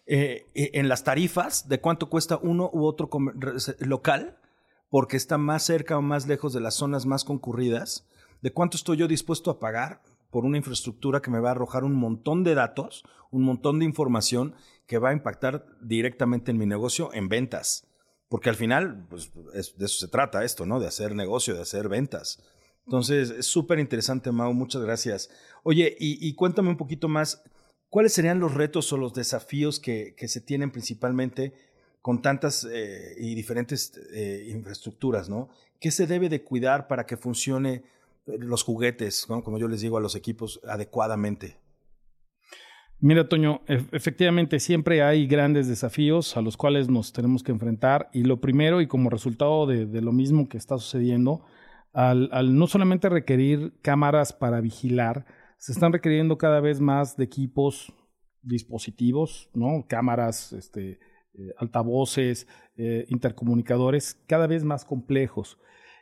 eh, 0.07 0.47
e, 0.55 0.71
en 0.75 0.89
las 0.89 1.05
tarifas 1.05 1.69
de 1.69 1.81
cuánto 1.81 2.11
cuesta 2.11 2.39
uno 2.43 2.71
u 2.73 2.85
otro 2.85 3.09
local 3.81 4.39
porque 4.91 5.17
está 5.17 5.39
más 5.39 5.65
cerca 5.65 5.99
o 5.99 6.03
más 6.03 6.27
lejos 6.27 6.53
de 6.53 6.61
las 6.61 6.75
zonas 6.75 7.07
más 7.07 7.25
concurridas, 7.25 8.07
de 8.43 8.53
cuánto 8.53 8.77
estoy 8.77 8.99
yo 8.99 9.09
dispuesto 9.09 9.51
a 9.51 9.59
pagar 9.59 10.03
por 10.31 10.45
una 10.45 10.57
infraestructura 10.57 11.21
que 11.21 11.31
me 11.31 11.41
va 11.41 11.49
a 11.49 11.53
arrojar 11.53 11.85
un 11.85 11.95
montón 11.95 12.45
de 12.45 12.55
datos, 12.55 13.05
un 13.31 13.43
montón 13.43 13.79
de 13.79 13.85
información 13.85 14.55
que 14.87 14.99
va 14.99 15.11
a 15.11 15.13
impactar 15.13 15.67
directamente 15.81 16.51
en 16.51 16.59
mi 16.59 16.67
negocio 16.67 17.11
en 17.13 17.29
ventas. 17.29 17.87
Porque 18.29 18.51
al 18.51 18.57
final, 18.57 19.07
pues 19.09 19.33
de 19.33 19.85
eso 19.87 19.99
se 19.99 20.09
trata 20.09 20.45
esto, 20.45 20.67
¿no? 20.67 20.81
De 20.81 20.87
hacer 20.87 21.15
negocio, 21.15 21.55
de 21.55 21.63
hacer 21.63 21.89
ventas. 21.89 22.43
Entonces, 22.87 23.31
es 23.31 23.47
súper 23.47 23.79
interesante, 23.79 24.31
Mau, 24.33 24.53
muchas 24.53 24.83
gracias. 24.83 25.31
Oye, 25.63 25.97
y, 25.99 26.35
cuéntame 26.35 26.69
un 26.69 26.77
poquito 26.77 27.09
más, 27.09 27.43
¿cuáles 27.95 28.13
serían 28.13 28.41
los 28.41 28.55
retos 28.55 28.93
o 28.93 28.97
los 28.97 29.15
desafíos 29.15 29.79
que, 29.79 30.17
se 30.27 30.41
tienen 30.41 30.73
principalmente 30.73 31.53
con 32.03 32.23
tantas 32.23 32.67
eh, 32.69 33.15
y 33.19 33.37
diferentes 33.37 33.93
eh, 34.13 34.49
infraestructuras, 34.51 35.29
¿no? 35.29 35.49
¿Qué 35.79 35.93
se 35.93 36.09
debe 36.09 36.29
de 36.29 36.43
cuidar 36.43 36.89
para 36.89 37.07
que 37.07 37.17
funcione 37.17 37.85
los 38.27 38.65
juguetes, 38.65 39.27
como 39.27 39.61
yo 39.61 39.69
les 39.69 39.81
digo 39.81 39.97
a 39.97 40.01
los 40.01 40.17
equipos, 40.17 40.61
adecuadamente? 40.67 41.57
Mira, 42.99 43.29
Toño, 43.29 43.63
efectivamente 43.69 44.59
siempre 44.59 45.01
hay 45.05 45.29
grandes 45.29 45.69
desafíos 45.69 46.37
a 46.37 46.41
los 46.41 46.57
cuales 46.57 46.89
nos 46.89 47.13
tenemos 47.13 47.45
que 47.45 47.53
enfrentar 47.53 48.11
y 48.13 48.25
lo 48.25 48.41
primero 48.41 48.81
y 48.81 48.89
como 48.89 49.09
resultado 49.09 49.69
de, 49.69 50.03
lo 50.03 50.11
mismo 50.11 50.49
que 50.49 50.57
está 50.57 50.79
sucediendo, 50.79 51.45
al, 51.93 52.59
no 52.59 52.67
solamente 52.67 53.09
requerir 53.09 53.73
cámaras 53.83 54.33
para 54.33 54.61
vigilar, 54.61 55.27
se 55.65 55.73
están 55.73 55.95
requiriendo 55.95 56.37
cada 56.37 56.61
vez 56.61 56.79
más 56.79 57.17
de 57.17 57.25
equipos, 57.25 57.91
dispositivos, 58.43 59.49
¿no? 59.55 59.87
cámaras, 59.89 60.53
este, 60.53 60.99
eh, 61.33 61.55
altavoces, 61.57 62.47
eh, 62.77 63.07
intercomunicadores, 63.09 64.21
cada 64.27 64.47
vez 64.47 64.63
más 64.63 64.85
complejos. 64.85 65.59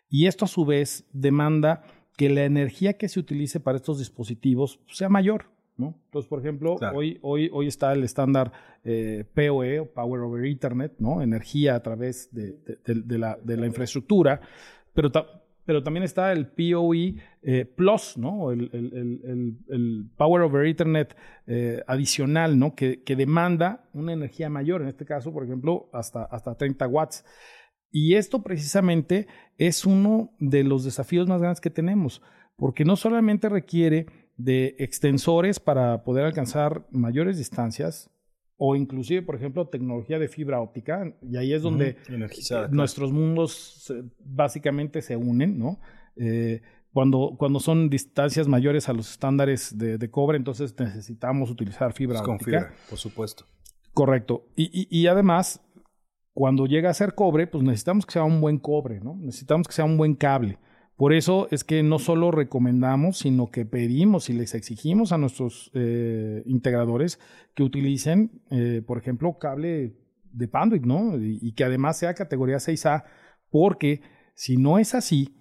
Y 0.08 0.26
esto 0.26 0.46
a 0.46 0.48
su 0.48 0.64
vez 0.64 1.08
demanda 1.12 1.84
que 2.16 2.28
la 2.28 2.44
energía 2.44 2.94
que 2.94 3.08
se 3.08 3.20
utilice 3.20 3.60
para 3.60 3.76
estos 3.76 4.00
dispositivos 4.00 4.80
sea 4.88 5.08
mayor. 5.08 5.44
¿no? 5.76 5.94
Entonces, 6.06 6.28
por 6.28 6.40
ejemplo, 6.40 6.74
hoy, 6.92 7.20
hoy, 7.22 7.48
hoy 7.52 7.68
está 7.68 7.92
el 7.92 8.02
estándar 8.02 8.50
eh, 8.82 9.24
PoE, 9.32 9.84
Power 9.84 10.22
over 10.22 10.44
Ethernet, 10.44 10.98
¿no? 10.98 11.22
energía 11.22 11.76
a 11.76 11.82
través 11.84 12.34
de, 12.34 12.58
de, 12.84 13.18
la, 13.18 13.38
de 13.40 13.56
la, 13.56 13.66
infraestructura, 13.66 14.40
pero, 14.92 15.12
pero 15.64 15.82
también 15.82 16.04
está 16.04 16.32
el 16.32 16.48
PoE 16.48 17.16
eh, 17.42 17.64
Plus, 17.64 18.16
¿no? 18.16 18.50
el, 18.50 20.10
Power 20.16 20.42
over 20.42 20.66
Ethernet 20.66 21.16
eh, 21.46 21.82
adicional, 21.86 22.58
¿no? 22.58 22.74
Que, 22.74 23.02
que, 23.02 23.16
demanda 23.16 23.88
una 23.92 24.12
energía 24.12 24.48
mayor, 24.50 24.82
en 24.82 24.88
este 24.88 25.04
caso, 25.04 25.32
por 25.32 25.44
ejemplo, 25.44 25.88
hasta, 25.92 26.24
hasta 26.24 26.56
30 26.56 26.86
watts. 26.88 27.24
Y 27.90 28.14
esto 28.14 28.42
precisamente 28.42 29.26
es 29.58 29.84
uno 29.84 30.32
de 30.38 30.64
los 30.64 30.84
desafíos 30.84 31.28
más 31.28 31.40
grandes 31.40 31.60
que 31.60 31.70
tenemos, 31.70 32.22
porque 32.56 32.84
no 32.84 32.96
solamente 32.96 33.48
requiere 33.48 34.06
de 34.36 34.74
extensores 34.78 35.60
para 35.60 36.02
poder 36.04 36.24
alcanzar 36.24 36.86
mayores 36.90 37.36
distancias, 37.36 38.10
o 38.64 38.76
inclusive, 38.76 39.22
por 39.22 39.34
ejemplo, 39.34 39.66
tecnología 39.66 40.20
de 40.20 40.28
fibra 40.28 40.60
óptica, 40.60 41.12
y 41.20 41.36
ahí 41.36 41.52
es 41.52 41.62
donde 41.62 41.96
nuestros 42.70 43.10
mundos 43.10 43.92
básicamente 44.24 45.02
se 45.02 45.16
unen, 45.16 45.58
¿no? 45.58 45.80
Eh, 46.14 46.62
cuando, 46.92 47.34
cuando 47.36 47.58
son 47.58 47.90
distancias 47.90 48.46
mayores 48.46 48.88
a 48.88 48.92
los 48.92 49.10
estándares 49.10 49.76
de, 49.76 50.10
cobre, 50.12 50.36
entonces 50.36 50.76
necesitamos 50.78 51.50
utilizar 51.50 51.92
fibra 51.92 52.20
óptica. 52.20 52.36
Con 52.36 52.38
fibra, 52.38 52.74
por 52.88 53.00
supuesto. 53.00 53.46
Correcto. 53.94 54.46
Y, 54.54 54.70
y, 54.72 54.86
y 54.96 55.08
además, 55.08 55.60
cuando 56.32 56.66
llega 56.66 56.88
a 56.88 56.94
ser 56.94 57.16
cobre, 57.16 57.48
pues 57.48 57.64
necesitamos 57.64 58.06
que 58.06 58.12
sea 58.12 58.22
un 58.22 58.40
buen 58.40 58.58
cobre, 58.60 59.00
¿no? 59.00 59.16
Necesitamos 59.16 59.66
que 59.66 59.74
sea 59.74 59.86
un 59.86 59.96
buen 59.96 60.14
cable. 60.14 60.60
Por 60.96 61.12
eso 61.12 61.48
es 61.50 61.64
que 61.64 61.82
no 61.82 61.98
solo 61.98 62.30
recomendamos, 62.30 63.18
sino 63.18 63.50
que 63.50 63.64
pedimos 63.64 64.28
y 64.30 64.34
les 64.34 64.54
exigimos 64.54 65.12
a 65.12 65.18
nuestros 65.18 65.70
eh, 65.74 66.42
integradores 66.46 67.18
que 67.54 67.62
utilicen, 67.62 68.42
eh, 68.50 68.82
por 68.86 68.98
ejemplo, 68.98 69.38
cable 69.38 69.96
de 70.32 70.48
Panduit, 70.48 70.84
¿no? 70.84 71.18
Y, 71.18 71.52
que 71.54 71.64
además 71.64 71.98
sea 71.98 72.14
categoría 72.14 72.56
6A, 72.56 73.04
porque 73.50 74.02
si 74.34 74.56
no 74.56 74.78
es 74.78 74.94
así, 74.94 75.36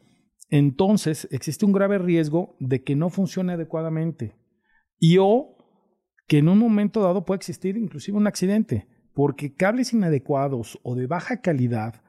entonces 0.49 1.27
existe 1.31 1.65
un 1.65 1.71
grave 1.71 1.97
riesgo 1.97 2.55
de 2.59 2.83
que 2.83 2.95
no 2.95 3.09
funcione 3.09 3.53
adecuadamente 3.53 4.35
y 4.99 5.17
o 5.19 5.57
que 6.27 6.39
en 6.39 6.49
un 6.49 6.57
momento 6.57 7.01
dado 7.01 7.25
puede 7.25 7.37
existir 7.37 7.77
inclusive 7.77 8.17
un 8.17 8.27
accidente 8.27 8.87
porque 9.13 9.53
cables 9.53 9.93
inadecuados 9.93 10.79
o 10.83 10.95
de 10.95 11.07
baja 11.07 11.41
calidad 11.41 12.01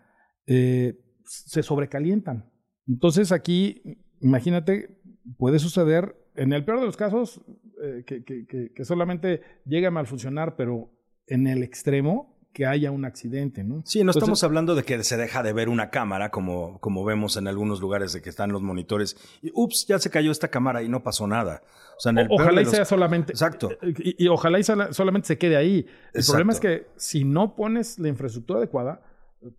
eh, 0.47 0.99
se 1.25 1.63
sobrecalientan. 1.63 2.52
Entonces 2.89 3.33
aquí, 3.33 3.83
imagínate, 4.21 4.99
puede 5.39 5.59
suceder, 5.59 6.17
en 6.35 6.53
el 6.53 6.65
peor 6.65 6.81
de 6.81 6.87
los 6.87 6.97
casos, 6.97 7.41
eh, 7.83 8.05
que, 8.07 8.25
que, 8.25 8.85
solamente 8.85 9.43
llegue 9.65 9.87
a 9.87 9.91
mal 9.91 10.07
funcionar, 10.07 10.57
pero 10.57 10.91
en 11.27 11.47
el 11.47 11.63
extremo 11.63 12.33
que 12.53 12.67
haya 12.67 12.91
un 12.91 13.05
accidente, 13.05 13.65
¿no? 13.65 13.83
Sí, 13.85 14.05
no 14.05 14.11
estamos 14.11 14.45
hablando 14.45 14.75
de 14.75 14.83
que 14.83 15.03
se 15.05 15.17
deja 15.17 15.43
de 15.43 15.53
ver 15.53 15.69
una 15.69 15.91
cámara 15.91 16.31
como, 16.31 16.79
como 16.81 17.05
vemos 17.05 17.37
en 17.37 17.49
algunos 17.49 17.81
lugares 17.81 18.13
de 18.13 18.21
que 18.21 18.29
están 18.29 18.53
los 18.53 18.63
monitores 18.63 19.17
y 19.41 19.51
ups, 19.55 19.87
ya 19.89 19.99
se 19.99 20.11
cayó 20.11 20.31
esta 20.31 20.49
cámara 20.49 20.83
y 20.83 20.89
no 20.89 21.03
pasó 21.03 21.27
nada. 21.27 21.63
O 21.97 22.01
sea, 22.01 22.11
en 22.11 22.19
el 22.19 22.29
ojalá 22.31 22.61
y 22.63 22.67
sea 22.67 22.85
solamente. 22.85 23.33
Exacto. 23.33 23.71
Y, 23.83 24.29
ojalá 24.29 24.59
y 24.59 24.65
solamente 24.65 25.29
se 25.29 25.39
quede 25.39 25.57
ahí. 25.57 25.87
El 26.13 26.25
problema 26.25 26.53
es 26.53 26.61
que 26.61 26.87
si 26.97 27.25
no 27.25 27.57
pones 27.57 27.99
la 27.99 28.09
infraestructura 28.09 28.59
adecuada, 28.59 29.03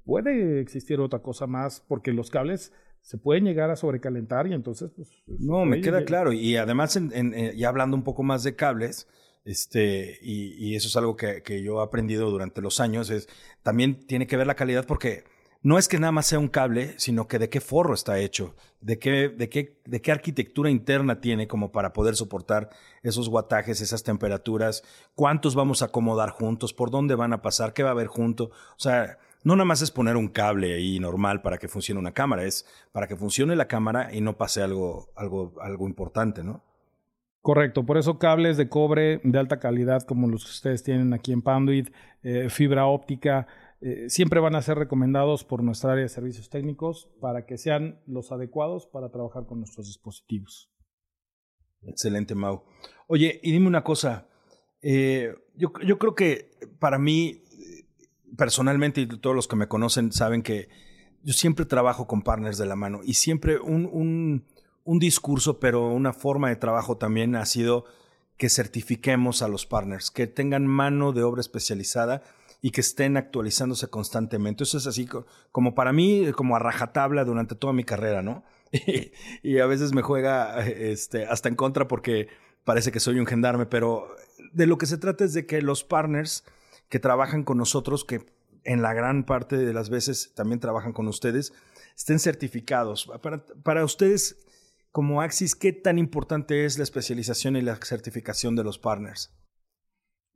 puede 0.06 0.62
existir 0.62 1.00
otra 1.00 1.20
cosa 1.20 1.48
más 1.48 1.84
porque 1.88 2.14
los 2.14 2.30
cables 2.30 2.72
se 3.04 3.18
pueden 3.18 3.44
llegar 3.44 3.70
a 3.70 3.76
sobrecalentar 3.76 4.48
y 4.48 4.54
entonces 4.54 4.92
pues, 4.96 5.10
no 5.28 5.66
me 5.66 5.82
queda 5.82 6.06
claro 6.06 6.32
y 6.32 6.56
además 6.56 6.96
en, 6.96 7.34
eh, 7.34 7.54
ya 7.56 7.68
hablando 7.68 7.98
un 7.98 8.04
poco 8.04 8.24
más 8.24 8.44
de 8.44 8.56
cables 8.56 9.08
este, 9.46 10.20
y, 10.22 10.74
eso 10.76 10.88
es 10.88 10.96
algo 10.96 11.18
que, 11.18 11.62
yo 11.62 11.82
he 11.82 11.84
aprendido 11.84 12.30
durante 12.30 12.62
los 12.62 12.80
años, 12.80 13.10
es 13.10 13.28
también 13.62 14.08
tiene 14.08 14.26
que 14.26 14.38
ver 14.38 14.48
la 14.48 14.56
calidad 14.56 14.86
porque 14.88 15.26
no 15.62 15.78
es 15.78 15.89
que 15.89 16.00
nada 16.00 16.12
más 16.13 16.28
sea 16.28 16.39
un 16.39 16.48
cable, 16.48 16.94
sino 16.98 17.28
que 17.28 17.39
de 17.39 17.50
qué 17.50 17.60
forro 17.60 17.94
está 17.94 18.20
hecho, 18.20 18.56
de 18.80 19.00
qué, 19.00 19.28
de 19.28 19.50
qué, 19.50 19.82
de 19.86 20.02
qué 20.02 20.12
arquitectura 20.13 20.70
interna 20.70 21.20
tiene 21.20 21.48
como 21.50 21.74
para 21.74 21.92
poder 21.92 22.16
soportar 22.16 22.70
esos 23.02 23.28
guatajes, 23.28 23.82
esas 23.82 24.04
temperaturas, 24.04 24.84
cuántos 25.13 25.56
vamos 25.56 25.82
a 25.82 25.86
acomodar 25.86 26.30
juntos, 26.30 26.74
por 26.74 26.89
dónde 26.89 27.16
van 27.16 27.34
a 27.34 27.42
pasar, 27.42 27.74
qué 27.74 27.84
va 27.84 27.89
a 27.89 27.94
haber 27.94 28.08
junto. 28.08 28.46
O 28.46 28.80
sea, 28.80 29.18
no 29.44 29.56
nada 29.56 29.66
más 29.66 29.82
es 29.82 29.92
poner 29.92 30.18
un 30.18 30.28
cable 30.28 30.74
ahí 30.74 31.00
normal 31.00 31.42
para 31.42 31.58
que 31.58 31.68
funcione 31.68 32.00
una 32.00 32.14
cámara, 32.14 32.44
es 32.44 32.66
para 32.92 33.08
que 33.08 33.16
funcione 33.16 33.56
la 33.56 33.68
cámara 33.68 34.14
y 34.14 34.22
no 34.22 34.38
pase 34.38 34.62
algo, 34.62 35.12
algo, 35.16 35.54
algo 35.62 35.88
importante, 35.88 36.44
¿no? 36.44 36.64
Correcto, 37.42 37.86
por 37.86 37.98
eso 37.98 38.20
cables 38.20 38.56
de 38.56 38.70
cobre 38.70 39.20
de 39.24 39.38
alta 39.38 39.60
calidad 39.60 40.04
como 40.04 40.30
los 40.30 40.46
que 40.46 40.52
ustedes 40.52 40.82
tienen 40.82 41.14
aquí 41.14 41.34
en 41.34 41.42
Panduit, 41.42 41.94
eh, 42.22 42.50
fibra 42.50 42.86
óptica, 42.86 43.48
eh, 43.82 44.10
siempre 44.10 44.40
van 44.40 44.56
a 44.56 44.62
ser 44.62 44.78
recomendados 44.78 45.44
por 45.44 45.62
nuestra 45.62 45.92
área 45.92 46.04
de 46.04 46.10
servicios 46.10 46.50
técnicos 46.50 47.10
para 47.20 47.46
que 47.46 47.58
sean 47.58 48.00
los 48.08 48.32
adecuados 48.32 48.88
para 48.88 49.10
trabajar 49.10 49.46
con 49.46 49.60
nuestros 49.60 49.88
dispositivos. 49.88 50.72
Excelente, 51.86 52.34
Mau. 52.34 52.64
Oye, 53.08 53.42
y 53.44 53.52
dime 53.52 53.68
una 53.68 53.84
cosa, 53.84 54.30
eh, 54.82 55.36
yo, 55.56 55.74
yo, 55.86 55.98
creo 56.00 56.16
que 56.16 56.52
para 56.80 56.98
mí, 56.98 57.43
personalmente, 58.38 59.02
y 59.02 59.08
todos 59.08 59.36
los 59.36 59.48
que 59.48 59.56
me 59.56 59.67
conocen 59.67 60.12
saben 60.12 60.41
que 60.41 60.69
yo 61.24 61.34
siempre 61.34 61.65
trabajo 61.65 62.08
con 62.08 62.22
partners 62.22 62.58
de 62.58 62.65
la 62.65 62.76
mano 62.76 63.02
y 63.04 63.13
siempre 63.13 63.60
un, 63.60 63.89
un, 63.91 64.46
un 64.84 65.00
discurso, 65.00 65.60
pero 65.60 65.88
una 65.88 66.13
forma 66.13 66.50
de 66.50 66.56
trabajo 66.56 66.98
también 66.98 67.36
ha 67.36 67.46
sido 67.46 67.86
que 68.38 68.50
certifiquemos 68.50 69.41
a 69.41 69.48
los 69.48 69.65
partners, 69.65 70.12
que 70.12 70.28
tengan 70.28 70.67
mano 70.67 71.13
de 71.13 71.24
obra 71.24 71.41
especializada 71.41 72.24
y 72.62 72.72
que 72.72 72.82
estén 72.82 73.17
actualizándose 73.17 73.88
constantemente. 73.88 74.63
Eso 74.63 74.78
es 74.78 74.88
así 74.88 75.08
como 75.52 75.76
para 75.76 75.93
mí, 75.93 76.32
como 76.36 76.56
a 76.56 76.60
rajatabla 76.60 77.26
durante 77.26 77.56
toda 77.56 77.74
mi 77.74 77.84
carrera, 77.84 78.22
¿no? 78.22 78.43
y 79.43 79.60
a 79.60 79.65
veces 79.65 79.93
me 79.93 80.02
juega 80.02 80.65
este, 80.67 81.26
hasta 81.26 81.50
en 81.50 81.56
contra 81.56 81.88
porque 81.88 82.28
parece 82.63 82.91
que 82.91 83.00
soy 83.00 83.19
un 83.19 83.28
gendarme, 83.28 83.65
pero 83.65 84.08
de 84.52 84.65
lo 84.65 84.78
que 84.78 84.86
se 84.86 84.98
trata 84.98 85.26
es 85.26 85.34
de 85.34 85.46
que 85.46 85.62
los 85.62 85.84
partners 85.84 86.43
que 86.89 87.00
trabajan 87.00 87.43
con 87.43 87.58
nosotros, 87.58 88.06
que 88.06 88.26
en 88.63 88.82
la 88.82 88.93
gran 88.93 89.26
parte 89.26 89.58
de 89.58 89.74
las 89.74 89.89
veces 89.89 90.34
también 90.36 90.60
trabajan 90.60 90.93
con 90.93 91.08
ustedes, 91.08 91.54
estén 91.96 92.19
certificados. 92.19 93.12
Para, 93.63 93.84
ustedes, 93.84 94.46
como 94.91 95.22
Axis, 95.22 95.56
¿qué 95.56 95.74
tan 95.74 95.98
importante 95.98 96.65
es 96.65 96.78
la 96.78 96.84
especialización 96.84 97.56
y 97.56 97.62
la 97.62 97.76
certificación 97.78 98.56
de 98.56 98.63
los 98.63 98.80
partners? 98.80 99.36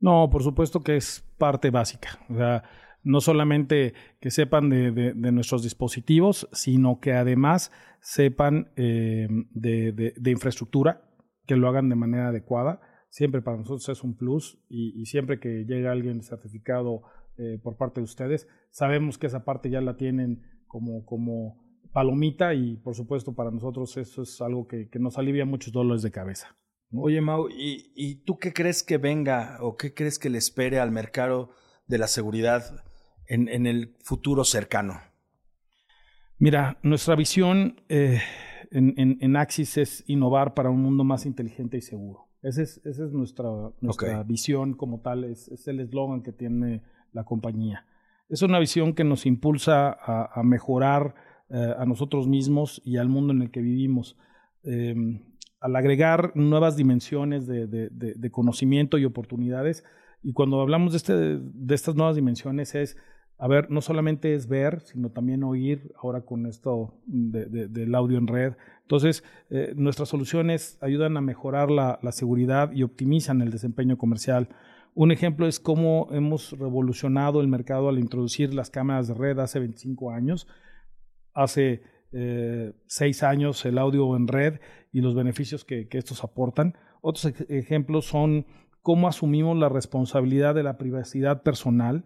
No, 0.00 0.28
por 0.30 0.42
supuesto 0.42 0.80
que 0.80 0.96
es 0.96 1.24
parte 1.38 1.70
básica. 1.70 2.20
O 2.28 2.36
sea, 2.36 2.62
no 3.02 3.20
solamente 3.20 3.94
que 4.20 4.30
sepan 4.30 4.68
de, 4.68 5.14
nuestros 5.32 5.62
dispositivos, 5.62 6.48
sino 6.52 7.00
que 7.00 7.14
además 7.14 7.72
sepan 8.00 8.70
eh, 8.76 9.28
de, 9.50 10.30
infraestructura, 10.30 11.10
que 11.46 11.56
lo 11.56 11.68
hagan 11.68 11.88
de 11.88 11.96
manera 11.96 12.28
adecuada. 12.28 12.80
Siempre 13.08 13.42
para 13.42 13.56
nosotros 13.56 13.88
es 13.88 14.04
un 14.04 14.16
plus 14.16 14.58
y, 14.68 15.04
siempre 15.06 15.40
que 15.40 15.64
llega 15.64 15.92
alguien 15.92 16.22
certificado 16.22 17.02
eh, 17.36 17.58
por 17.62 17.76
parte 17.76 18.00
de 18.00 18.04
ustedes, 18.04 18.48
sabemos 18.70 19.18
que 19.18 19.26
esa 19.26 19.44
parte 19.44 19.70
ya 19.70 19.80
la 19.80 19.96
tienen 19.96 20.42
como, 20.66 21.04
como 21.06 21.64
palomita 21.92 22.54
y 22.54 22.76
por 22.76 22.94
supuesto 22.94 23.34
para 23.34 23.50
nosotros 23.50 23.96
eso 23.96 24.22
es 24.22 24.40
algo 24.40 24.66
que, 24.66 24.88
que 24.88 24.98
nos 24.98 25.18
alivia 25.18 25.46
muchos 25.46 25.72
dolores 25.72 26.02
de 26.02 26.10
cabeza. 26.10 26.58
Oye, 26.92 27.20
Mau, 27.20 27.48
¿y, 27.50 28.22
tú 28.24 28.38
qué 28.38 28.54
crees 28.54 28.82
que 28.82 28.96
venga 28.96 29.58
o 29.60 29.76
qué 29.76 29.92
crees 29.92 30.18
que 30.18 30.30
le 30.30 30.38
espere 30.38 30.78
al 30.78 30.90
mercado 30.90 31.50
de 31.86 31.98
la 31.98 32.06
seguridad 32.06 32.82
en, 33.26 33.66
el 33.66 33.94
futuro 34.02 34.42
cercano? 34.44 34.98
Mira, 36.38 36.78
nuestra 36.82 37.14
visión 37.14 37.82
eh, 37.90 38.22
en, 38.70 39.36
Axis 39.36 39.76
es 39.76 40.04
innovar 40.06 40.54
para 40.54 40.70
un 40.70 40.80
mundo 40.80 41.04
más 41.04 41.26
inteligente 41.26 41.76
y 41.76 41.82
seguro. 41.82 42.27
Esa 42.42 42.62
es, 42.62 42.80
esa 42.84 43.04
es 43.04 43.12
nuestra, 43.12 43.48
nuestra 43.80 44.22
visión 44.22 44.74
como 44.74 45.00
tal, 45.00 45.24
es, 45.24 45.48
el 45.66 45.80
eslogan 45.80 46.22
que 46.22 46.32
tiene 46.32 46.82
la 47.12 47.24
compañía. 47.24 47.84
Es 48.28 48.42
una 48.42 48.58
visión 48.58 48.94
que 48.94 49.04
nos 49.04 49.26
impulsa 49.26 49.90
a, 49.90 50.42
mejorar 50.42 51.14
eh, 51.48 51.74
a 51.76 51.84
nosotros 51.86 52.28
mismos 52.28 52.82
y 52.84 52.98
al 52.98 53.08
mundo 53.08 53.32
en 53.32 53.42
el 53.42 53.50
que 53.50 53.60
vivimos. 53.60 54.16
Em, 54.62 55.22
al 55.60 55.74
agregar 55.74 56.32
nuevas 56.36 56.76
dimensiones 56.76 57.46
de, 57.46 58.30
conocimiento 58.30 58.98
y 58.98 59.04
oportunidades. 59.04 59.84
Y 60.22 60.32
cuando 60.32 60.60
hablamos 60.60 60.92
de, 60.92 60.96
este, 60.98 61.14
de 61.40 61.74
estas 61.74 61.96
nuevas 61.96 62.16
dimensiones 62.16 62.74
es, 62.74 62.96
a 63.40 63.46
ver, 63.46 63.70
no 63.70 63.80
solamente 63.80 64.34
es 64.34 64.48
ver, 64.48 64.80
sino 64.80 65.10
también 65.10 65.44
oír 65.44 65.92
ahora 66.02 66.22
con 66.22 66.46
esto 66.46 66.94
del 67.06 67.94
audio 67.94 68.18
en 68.18 68.26
red. 68.26 68.54
Entonces, 68.82 69.22
eh, 69.50 69.74
nuestras 69.76 70.08
soluciones 70.08 70.76
ayudan 70.80 71.16
a 71.16 71.20
mejorar 71.20 71.70
la, 71.70 72.00
seguridad 72.10 72.72
y 72.72 72.82
optimizan 72.82 73.40
el 73.40 73.50
desempeño 73.50 73.96
comercial. 73.96 74.48
Un 74.94 75.12
ejemplo 75.12 75.46
es 75.46 75.60
cómo 75.60 76.08
hemos 76.10 76.50
revolucionado 76.58 77.40
el 77.40 77.46
mercado 77.46 77.88
al 77.88 78.00
introducir 78.00 78.54
las 78.54 78.70
cámaras 78.70 79.06
de 79.06 79.14
red 79.14 79.38
hace 79.38 79.60
25 79.60 80.10
años. 80.10 80.48
Hace 81.32 81.82
eh, 82.10 82.72
seis 82.86 83.22
años 83.22 83.64
el 83.64 83.78
audio 83.78 84.16
en 84.16 84.26
red 84.26 84.60
y 84.92 85.00
los 85.00 85.14
beneficios 85.14 85.64
que, 85.64 85.86
estos 85.92 86.24
aportan. 86.24 86.76
Otros 87.02 87.26
ejemplos 87.48 88.06
son 88.06 88.46
cómo 88.82 89.06
asumimos 89.06 89.56
la 89.56 89.68
responsabilidad 89.68 90.56
de 90.56 90.64
la 90.64 90.76
privacidad 90.76 91.44
personal, 91.44 92.04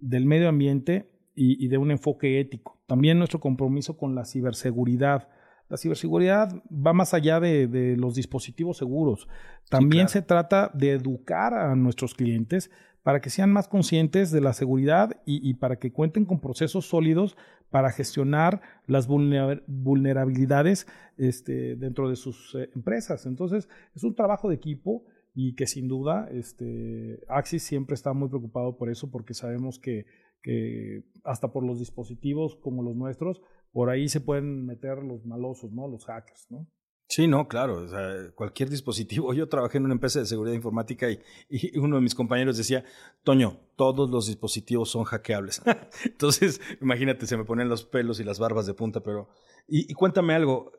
del 0.00 0.26
medio 0.26 0.48
ambiente 0.48 1.10
y, 1.34 1.68
de 1.68 1.78
un 1.78 1.90
enfoque 1.90 2.38
ético. 2.40 2.78
También 2.86 3.18
nuestro 3.18 3.40
compromiso 3.40 3.96
con 3.96 4.14
la 4.14 4.24
ciberseguridad. 4.24 5.28
La 5.68 5.76
ciberseguridad 5.76 6.52
va 6.70 6.92
más 6.92 7.14
allá 7.14 7.40
de, 7.40 7.96
los 7.96 8.14
dispositivos 8.14 8.76
seguros. 8.76 9.28
También 9.70 10.08
se 10.08 10.20
trata 10.20 10.70
de 10.74 10.90
educar 10.90 11.54
a 11.54 11.74
nuestros 11.76 12.14
clientes 12.14 12.70
para 13.02 13.20
que 13.20 13.30
sean 13.30 13.52
más 13.52 13.68
conscientes 13.68 14.30
de 14.30 14.42
la 14.42 14.52
seguridad 14.52 15.22
y, 15.24 15.54
para 15.54 15.76
que 15.76 15.92
cuenten 15.92 16.26
con 16.26 16.40
procesos 16.40 16.86
sólidos 16.86 17.36
para 17.70 17.90
gestionar 17.90 18.60
las 18.86 19.06
vulnerabilidades 19.06 20.86
este, 21.16 21.76
dentro 21.76 22.10
de 22.10 22.16
sus 22.16 22.54
eh, 22.56 22.68
empresas. 22.74 23.26
Entonces, 23.26 23.68
es 23.94 24.02
un 24.02 24.14
trabajo 24.14 24.48
de 24.48 24.56
equipo 24.56 25.04
y 25.34 25.54
que 25.54 25.66
sin 25.66 25.88
duda 25.88 26.28
este, 26.32 27.20
Axis 27.28 27.62
siempre 27.62 27.94
está 27.94 28.12
muy 28.12 28.28
preocupado 28.28 28.76
por 28.76 28.90
eso 28.90 29.10
porque 29.10 29.34
sabemos 29.34 29.78
que, 29.78 30.06
que 30.42 31.04
hasta 31.24 31.52
por 31.52 31.64
los 31.64 31.78
dispositivos 31.78 32.56
como 32.56 32.82
los 32.82 32.96
nuestros, 32.96 33.40
por 33.72 33.90
ahí 33.90 34.08
se 34.08 34.20
pueden 34.20 34.66
meter 34.66 34.98
los 34.98 35.24
malosos, 35.24 35.72
¿no? 35.72 35.88
Los 35.88 36.04
hackers, 36.06 36.46
¿no? 36.50 36.66
Sí, 37.10 37.26
no, 37.26 37.48
claro. 37.48 37.82
O 37.82 37.88
sea, 37.88 38.30
cualquier 38.36 38.70
dispositivo. 38.70 39.34
Yo 39.34 39.48
trabajé 39.48 39.78
en 39.78 39.84
una 39.84 39.94
empresa 39.94 40.20
de 40.20 40.26
seguridad 40.26 40.54
informática 40.54 41.10
y, 41.10 41.20
y, 41.48 41.76
uno 41.76 41.96
de 41.96 42.02
mis 42.02 42.14
compañeros 42.14 42.56
decía, 42.56 42.84
Toño, 43.24 43.58
todos 43.74 44.08
los 44.08 44.28
dispositivos 44.28 44.90
son 44.90 45.02
hackeables. 45.02 45.60
Entonces, 46.04 46.60
imagínate, 46.80 47.26
se 47.26 47.36
me 47.36 47.44
ponen 47.44 47.68
los 47.68 47.84
pelos 47.84 48.20
y 48.20 48.24
las 48.24 48.38
barbas 48.38 48.66
de 48.66 48.74
punta, 48.74 49.00
pero... 49.00 49.28
Y, 49.66 49.92
cuéntame 49.94 50.34
algo, 50.34 50.70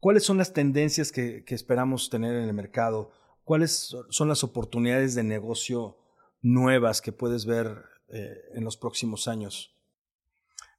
¿cuáles 0.00 0.24
son 0.24 0.38
las 0.38 0.54
tendencias 0.54 1.12
que, 1.12 1.44
que, 1.44 1.54
esperamos 1.54 2.08
tener 2.08 2.34
en 2.34 2.44
el 2.44 2.54
mercado? 2.54 3.10
¿Cuáles 3.44 3.96
son 4.08 4.28
las 4.28 4.44
oportunidades 4.44 5.14
de 5.14 5.22
negocio 5.22 5.96
nuevas 6.40 7.00
que 7.00 7.12
puedes 7.12 7.46
ver 7.46 7.84
eh, 8.08 8.34
en 8.54 8.64
los 8.64 8.76
próximos 8.76 9.28
años? 9.28 9.76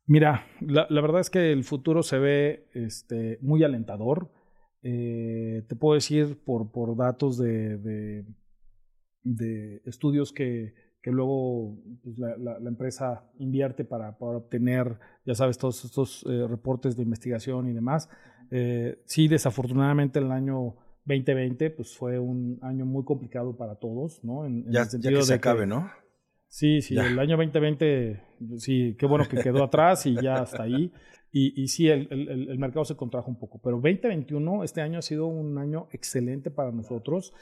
Mira, 0.06 0.47
la, 0.60 0.86
la, 0.89 1.02
verdad 1.02 1.21
es 1.21 1.30
que 1.30 1.52
el 1.52 1.63
futuro 1.63 2.04
se 2.04 2.19
ve 2.19 2.69
este, 2.73 3.39
muy 3.41 3.63
alentador 3.63 4.30
eh, 4.86 5.63
te 5.69 5.78
puedo 5.78 5.95
decir 5.95 6.38
por, 6.43 6.69
por 6.71 6.97
datos 6.97 7.38
de, 7.38 8.26
de, 9.23 9.82
estudios 9.86 10.34
que, 10.34 10.73
que 11.02 11.10
luego 11.10 11.78
pues, 12.04 12.17
la, 12.17 12.36
la, 12.38 12.69
empresa 12.69 13.32
invierte 13.39 13.86
para, 13.86 14.17
para, 14.17 14.38
obtener, 14.38 14.99
ya 15.26 15.36
sabes, 15.36 15.58
todos 15.58 15.86
estos 15.86 16.26
eh, 16.30 16.45
reportes 16.49 16.97
de 16.97 17.04
investigación 17.04 17.69
y 17.69 17.73
demás. 17.73 18.10
Eh, 18.52 19.02
sí, 19.06 19.30
desafortunadamente 19.30 20.19
el 20.19 20.34
año 20.34 20.76
2020 21.05 21.69
pues 21.71 21.95
fue 21.95 22.19
un 22.19 22.59
año 22.61 22.85
muy 22.85 23.03
complicado 23.03 23.55
para 23.55 23.75
todos, 23.75 24.23
¿no? 24.23 24.45
En, 24.45 24.69
ya, 24.71 24.83
el 24.83 25.01
que 25.01 25.21
se 25.23 25.33
acabe, 25.33 25.65
¿no? 25.65 25.89
Sí, 26.47 26.81
sí, 26.81 26.95
el 26.95 27.17
año 27.17 27.35
2020, 27.35 28.21
sí, 28.57 28.95
qué 28.97 29.05
bueno 29.07 29.25
que 29.27 29.37
quedó 29.37 29.63
atrás 29.63 30.05
y 30.05 30.15
ya 30.21 30.35
hasta 30.35 30.63
ahí. 30.63 30.93
Y, 31.31 31.59
y 31.59 31.67
sí, 31.67 31.89
el, 31.89 32.07
el, 32.11 32.49
el, 32.49 32.59
mercado 32.59 32.85
se 32.85 32.95
contrajo 32.95 33.31
un 33.31 33.39
poco, 33.39 33.59
pero 33.59 33.77
2021, 33.77 34.63
este 34.63 34.81
año 34.81 34.99
ha 34.99 35.01
sido 35.01 35.25
un 35.25 35.57
año 35.57 35.87
excelente 35.91 36.51
para 36.51 36.71
nosotros 36.71 37.33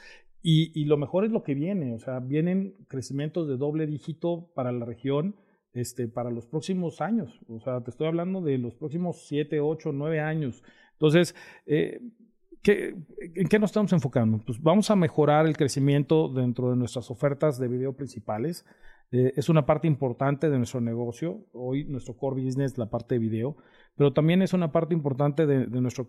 y, 0.42 0.72
y, 0.74 0.86
lo 0.86 0.96
mejor 0.96 1.26
es 1.26 1.30
lo 1.30 1.42
que 1.42 1.54
viene, 1.54 1.94
o 1.94 1.98
sea, 1.98 2.18
vienen 2.20 2.74
crecimientos 2.88 3.46
de 3.48 3.58
doble 3.58 3.86
dígito 3.86 4.50
para 4.54 4.72
la 4.72 4.86
región 4.86 5.36
este, 5.74 6.08
para 6.08 6.30
los 6.30 6.46
próximos 6.46 7.02
años, 7.02 7.38
o 7.48 7.60
sea, 7.60 7.82
te 7.84 7.90
estoy 7.90 8.06
hablando 8.06 8.40
de 8.40 8.56
los 8.56 8.74
próximos 8.74 9.26
7, 9.28 9.60
8, 9.60 9.92
9 9.92 10.20
años. 10.20 10.64
Entonces, 10.94 11.34
eh, 11.66 12.00
¿qué, 12.62 12.94
¿en 13.34 13.48
qué 13.48 13.58
nos 13.58 13.70
estamos 13.70 13.92
enfocando? 13.92 14.38
Pues 14.44 14.60
vamos 14.62 14.90
a 14.90 14.96
mejorar 14.96 15.46
el 15.46 15.56
crecimiento 15.56 16.28
dentro 16.28 16.70
de 16.70 16.76
nuestras 16.76 17.10
ofertas 17.10 17.58
de 17.58 17.68
video 17.68 17.94
principales. 17.94 18.64
eh, 19.10 19.32
es 19.36 19.48
una 19.48 19.66
parte 19.66 19.86
importante 19.86 20.48
de 20.48 20.56
nuestro 20.56 20.80
negocio. 20.80 21.44
Hoy 21.52 21.84
nuestro 21.84 22.16
core 22.16 22.42
business, 22.42 22.78
la 22.78 22.88
parte 22.88 23.16
de 23.16 23.18
video, 23.18 23.56
pero 23.96 24.12
también 24.12 24.40
es 24.40 24.54
una 24.54 24.72
parte 24.72 24.94
importante 24.94 25.46
de, 25.46 25.66
nuestro, 25.80 26.06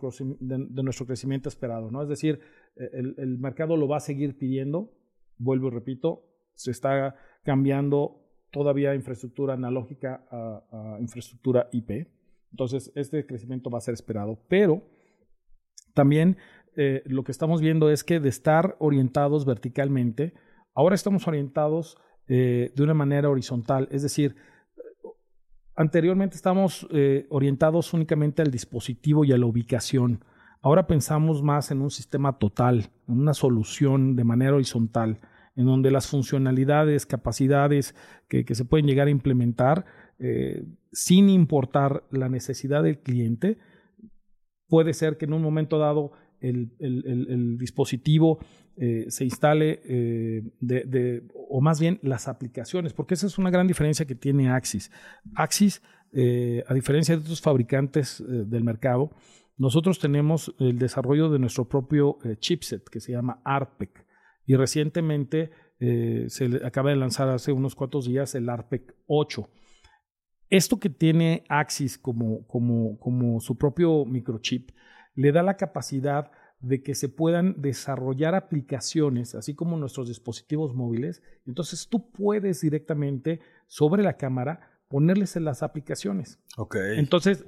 crecimiento 1.05 1.49
esperado. 1.49 1.91
¿no? 1.91 2.01
Es 2.01 2.09
decir, 2.09 2.39
eh, 2.75 2.89
el, 2.93 3.37
mercado 3.39 3.75
lo 3.75 3.87
va 3.87 3.97
a 3.97 3.99
seguir 3.99 4.37
pidiendo. 4.37 4.91
Vuelvo 5.37 5.67
y 5.67 5.71
repito, 5.71 6.23
se 6.53 6.71
está 6.71 7.15
cambiando 7.43 8.21
todavía 8.51 8.93
infraestructura 8.93 9.55
analógica 9.55 10.23
a 10.31 10.97
infraestructura 11.01 11.67
IP. 11.71 12.07
Entonces, 12.51 12.91
este 12.95 13.25
crecimiento 13.25 13.71
va 13.71 13.79
a 13.79 13.81
ser 13.81 13.95
esperado. 13.95 14.37
Pero 14.47 14.83
también 15.93 16.37
eh, 16.75 17.03
lo 17.05 17.23
que 17.23 17.31
estamos 17.31 17.61
viendo 17.61 17.89
es 17.89 18.03
que 18.03 18.19
de 18.19 18.29
estar 18.29 18.75
orientados 18.79 19.45
verticalmente, 19.45 20.33
ahora 20.73 20.95
estamos 20.95 21.27
orientados 21.27 21.97
eh, 22.27 22.71
de 22.75 22.83
una 22.83 22.95
manera 22.95 23.29
horizontal, 23.29 23.87
es 23.91 24.01
decir, 24.01 24.35
anteriormente 25.75 26.35
estamos 26.35 26.87
eh, 26.91 27.27
orientados 27.29 27.93
únicamente 27.93 28.41
al 28.41 28.49
dispositivo 28.49 29.23
y 29.23 29.31
a 29.33 29.37
la 29.37 29.45
ubicación. 29.45 30.23
Ahora 30.61 30.87
pensamos 30.87 31.43
más 31.43 31.71
en 31.71 31.81
un 31.81 31.91
sistema 31.91 32.39
total, 32.39 32.89
en 33.07 33.19
una 33.19 33.33
solución 33.33 34.15
de 34.15 34.23
manera 34.23 34.55
horizontal, 34.55 35.19
en 35.55 35.65
donde 35.65 35.91
las 35.91 36.07
funcionalidades, 36.07 37.05
capacidades 37.05 37.95
que, 38.27 38.45
se 38.55 38.65
pueden 38.65 38.87
llegar 38.87 39.07
a 39.07 39.11
implementar, 39.11 39.85
sin 40.93 41.29
importar 41.29 42.05
la 42.11 42.29
necesidad 42.29 42.81
del 42.81 42.99
cliente, 42.99 43.57
puede 44.73 44.95
ser 44.95 45.17
que 45.17 45.25
en 45.25 45.33
un 45.33 45.43
momento 45.43 45.77
dado 45.77 46.13
el, 46.41 47.59
dispositivo 47.59 48.39
eh, 48.75 49.05
se 49.07 49.23
instale 49.23 49.81
eh, 49.85 51.21
o 51.47 51.61
más 51.61 51.79
bien 51.79 51.99
las 52.01 52.27
aplicaciones, 52.27 52.91
porque 52.91 53.13
esa 53.13 53.27
es 53.27 53.37
una 53.37 53.51
gran 53.51 53.67
diferencia 53.67 54.07
que 54.07 54.15
tiene 54.15 54.49
Axis. 54.49 54.89
Axis, 55.35 55.83
eh, 56.11 56.63
a 56.67 56.73
diferencia 56.73 57.15
de 57.15 57.21
otros 57.21 57.39
fabricantes 57.39 58.23
del 58.27 58.63
mercado, 58.63 59.11
nosotros 59.57 59.99
tenemos 59.99 60.55
el 60.57 60.79
desarrollo 60.79 61.29
de 61.29 61.37
nuestro 61.37 61.69
propio 61.69 62.17
chipset 62.39 62.89
que 62.89 62.99
se 62.99 63.11
llama 63.11 63.41
ARPEC 63.45 64.07
y 64.47 64.55
recientemente 64.55 65.51
se 65.77 66.65
acaba 66.65 66.89
de 66.89 66.95
lanzar 66.95 67.29
hace 67.29 67.51
unos 67.51 67.75
cuantos 67.75 68.07
días 68.07 68.33
el 68.33 68.49
ARPEC 68.49 68.95
8. 69.05 69.47
Esto 70.49 70.79
que 70.79 70.89
tiene 70.89 71.43
Axis 71.49 71.97
como, 71.97 72.45
como, 72.47 72.99
como 72.99 73.39
su 73.39 73.57
propio 73.57 74.05
microchip 74.05 74.71
le 75.15 75.31
da 75.31 75.43
la 75.43 75.57
capacidad 75.57 76.31
de 76.59 76.81
que 76.81 76.95
se 76.95 77.09
puedan 77.09 77.61
desarrollar 77.61 78.35
aplicaciones, 78.35 79.35
así 79.35 79.53
como 79.53 79.77
nuestros 79.77 80.07
dispositivos 80.07 80.73
móviles. 80.73 81.21
Entonces 81.45 81.87
tú 81.89 82.09
puedes 82.11 82.61
directamente 82.61 83.41
sobre 83.67 84.01
la 84.01 84.13
cámara 84.13 84.71
ponerles 84.87 85.35
en 85.35 85.43
las 85.43 85.61
aplicaciones. 85.61 86.39
Ok. 86.57 86.77
Entonces, 86.95 87.45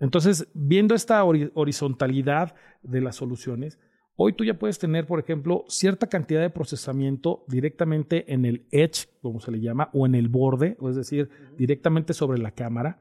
entonces 0.00 0.48
viendo 0.54 0.94
esta 0.94 1.22
horizontalidad 1.24 2.54
de 2.82 3.00
las 3.00 3.16
soluciones, 3.16 3.78
hoy 4.16 4.32
tú 4.32 4.44
ya 4.44 4.58
puedes 4.58 4.78
tener, 4.78 5.06
por 5.06 5.20
ejemplo, 5.20 5.64
cierta 5.68 6.08
cantidad 6.08 6.40
de 6.40 6.50
procesamiento 6.50 7.44
directamente 7.46 8.32
en 8.32 8.44
el 8.44 8.66
edge, 8.70 9.08
como 9.22 9.40
se 9.40 9.50
le 9.50 9.60
llama, 9.60 9.90
o 9.92 10.06
en 10.06 10.14
el 10.14 10.28
borde, 10.28 10.76
o 10.80 10.90
es 10.90 10.96
decir, 10.96 11.30
directamente 11.56 12.12
sobre 12.12 12.38
la 12.38 12.50
cámara. 12.50 12.98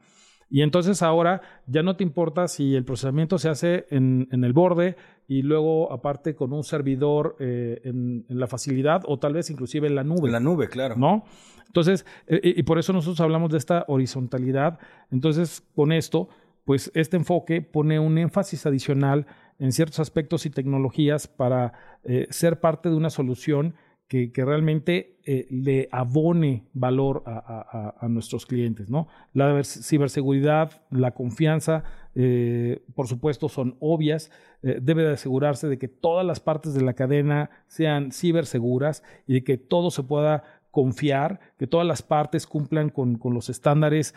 Y 0.50 0.62
entonces 0.62 1.02
ahora 1.02 1.42
ya 1.66 1.82
no 1.82 1.96
te 1.96 2.04
importa 2.04 2.48
si 2.48 2.76
el 2.76 2.86
procesamiento 2.86 3.38
se 3.40 3.50
hace 3.50 3.88
en, 3.90 4.28
el 4.32 4.54
borde 4.54 4.96
y 5.28 5.42
luego 5.42 5.92
aparte 5.92 6.36
con 6.36 6.54
un 6.54 6.64
servidor 6.64 7.36
eh, 7.40 7.82
en, 7.84 8.26
la 8.30 8.48
facilidad 8.48 9.02
o 9.08 9.18
tal 9.18 9.34
vez 9.34 9.50
inclusive 9.50 9.88
en 9.88 9.96
la 9.96 10.04
nube. 10.04 10.28
En 10.28 10.34
la 10.34 10.40
nube, 10.40 10.70
claro. 10.70 10.96
¿No? 10.98 11.26
Entonces, 11.66 12.06
eh, 12.28 12.40
y 12.44 12.64
por 12.64 12.78
eso 12.78 12.94
nosotros 12.94 13.20
hablamos 13.22 13.52
de 13.52 13.58
esta 13.58 13.86
horizontalidad. 13.88 14.80
Entonces, 15.12 15.64
con 15.76 15.92
esto, 15.92 16.30
pues 16.66 16.92
este 16.96 17.16
enfoque 17.16 17.62
pone 17.62 18.00
un 18.00 18.18
énfasis 18.18 18.66
adicional 18.66 19.28
en 19.60 19.72
ciertos 19.72 20.00
aspectos 20.00 20.46
y 20.46 20.50
tecnologías 20.50 21.28
para 21.28 21.74
eh, 22.04 22.28
ser 22.32 22.60
parte 22.60 22.90
de 22.90 22.96
una 22.96 23.10
solución 23.10 23.76
que, 24.08 24.32
realmente 24.36 25.18
eh, 25.26 25.48
le 25.50 25.90
abone 25.92 26.68
valor 26.74 27.24
a, 27.26 28.08
nuestros 28.08 28.46
clientes. 28.46 28.90
¿no? 28.90 29.08
La 29.34 29.64
ciberseguridad, 29.64 30.84
la 30.92 31.12
confianza, 31.12 31.84
eh, 32.14 32.84
por 32.94 33.08
supuesto, 33.08 33.50
son 33.50 33.76
obvias. 33.80 34.32
Debe 34.62 35.04
de 35.04 35.14
asegurarse 35.14 35.68
de 35.68 35.78
que 35.78 35.88
todas 35.88 36.26
las 36.26 36.40
partes 36.40 36.76
de 36.76 36.82
la 36.82 36.94
cadena 36.94 37.50
sean 37.68 38.12
ciberseguras 38.12 39.04
y 39.28 39.34
de 39.34 39.44
que 39.44 39.58
todo 39.58 39.92
se 39.92 40.04
pueda 40.04 40.44
confiar, 40.76 41.40
que 41.58 41.68
todas 41.68 41.88
las 41.88 42.02
partes 42.02 42.46
cumplan 42.46 42.90
con, 42.90 43.18
con 43.18 43.34
los 43.34 43.48
estándares 43.48 44.14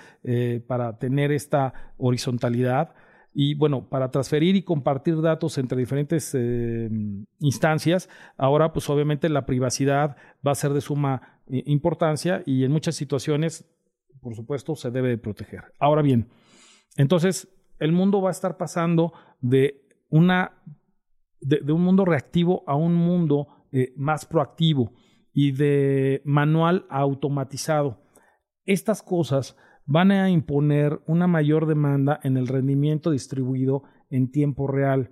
para 0.66 0.98
tener 0.98 1.30
esta 1.30 1.72
horizontalidad. 1.96 2.94
Y 3.40 3.54
bueno, 3.54 3.88
para 3.88 4.10
transferir 4.10 4.56
y 4.56 4.62
compartir 4.62 5.20
datos 5.20 5.58
entre 5.58 5.78
diferentes 5.78 6.34
eh, 6.34 6.90
instancias, 7.38 8.08
ahora 8.36 8.72
pues 8.72 8.90
obviamente 8.90 9.28
la 9.28 9.46
privacidad 9.46 10.16
va 10.44 10.50
a 10.50 10.56
ser 10.56 10.72
de 10.72 10.80
suma 10.80 11.38
eh, 11.46 11.62
importancia 11.66 12.42
y 12.46 12.64
en 12.64 12.72
muchas 12.72 12.96
situaciones, 12.96 13.64
por 14.20 14.34
supuesto, 14.34 14.74
se 14.74 14.90
debe 14.90 15.10
de 15.10 15.18
proteger. 15.18 15.66
Ahora 15.78 16.02
bien, 16.02 16.28
entonces 16.96 17.46
el 17.78 17.92
mundo 17.92 18.20
va 18.20 18.30
a 18.30 18.32
estar 18.32 18.56
pasando 18.56 19.12
de, 19.40 19.86
una, 20.08 20.60
de, 21.40 21.72
un 21.72 21.82
mundo 21.82 22.04
reactivo 22.04 22.64
a 22.66 22.74
un 22.74 22.94
mundo 22.94 23.46
eh, 23.70 23.92
más 23.96 24.26
proactivo 24.26 24.94
y 25.40 25.52
de 25.52 26.20
manual 26.24 26.84
automatizado. 26.90 28.02
Estas 28.64 29.04
cosas 29.04 29.56
van 29.86 30.10
a 30.10 30.30
imponer 30.30 30.98
una 31.06 31.28
mayor 31.28 31.66
demanda 31.66 32.18
en 32.24 32.36
el 32.36 32.48
rendimiento 32.48 33.12
distribuido 33.12 33.84
en 34.10 34.32
tiempo 34.32 34.66
real 34.66 35.10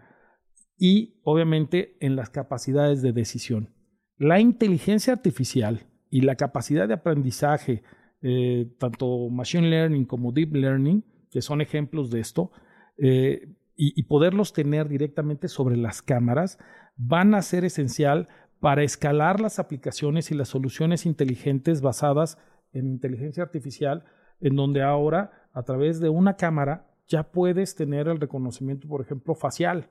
y 0.77 1.21
obviamente 1.23 1.97
en 2.05 2.17
las 2.17 2.29
capacidades 2.29 3.03
de 3.03 3.13
decisión. 3.13 3.73
La 4.19 4.41
inteligencia 4.41 5.13
artificial 5.13 5.87
y 6.11 6.23
la 6.23 6.35
capacidad 6.35 6.89
de 6.89 6.95
aprendizaje, 6.95 7.85
eh, 8.21 8.75
tanto 8.81 9.29
machine 9.31 9.71
learning 9.71 10.07
como 10.07 10.33
deep 10.33 10.57
learning, 10.57 11.05
que 11.31 11.41
son 11.41 11.61
ejemplos 11.61 12.11
de 12.11 12.19
esto, 12.19 12.51
eh, 12.99 13.55
y, 13.77 13.93
y 13.95 14.03
poderlos 14.09 14.53
tener 14.53 14.89
directamente 14.89 15.47
sobre 15.47 15.77
las 15.77 16.03
cámaras, 16.03 16.59
van 16.97 17.37
a 17.37 17.43
ser 17.43 17.65
esencial 17.65 18.27
para 18.61 18.83
escalar 18.83 19.41
las 19.41 19.59
aplicaciones 19.59 20.31
y 20.31 20.35
las 20.35 20.49
soluciones 20.49 21.07
inteligentes 21.07 21.81
basadas 21.81 22.39
en 22.73 22.87
inteligencia 22.87 23.43
artificial 23.43 24.05
en 24.41 24.57
donde 24.57 24.83
ahora 24.83 25.49
a 25.53 25.63
través 25.63 26.01
de 26.01 26.09
una 26.09 26.37
cámara 26.37 26.87
ya 27.09 27.31
puedes 27.31 27.75
tener 27.75 28.09
el 28.09 28.21
reconocimiento, 28.21 28.89
por 28.89 29.01
ejemplo, 29.01 29.35
facial, 29.35 29.89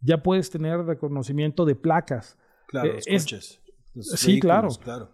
ya 0.00 0.22
puedes 0.22 0.50
tener 0.50 0.80
el 0.80 0.86
reconocimiento 0.86 1.64
de 1.64 1.74
placas. 1.74 2.36
Claro, 2.66 2.94
los 2.94 3.06
coches. 3.06 3.62
sí, 4.00 4.40
claro. 4.40 4.68
claro. 4.82 5.10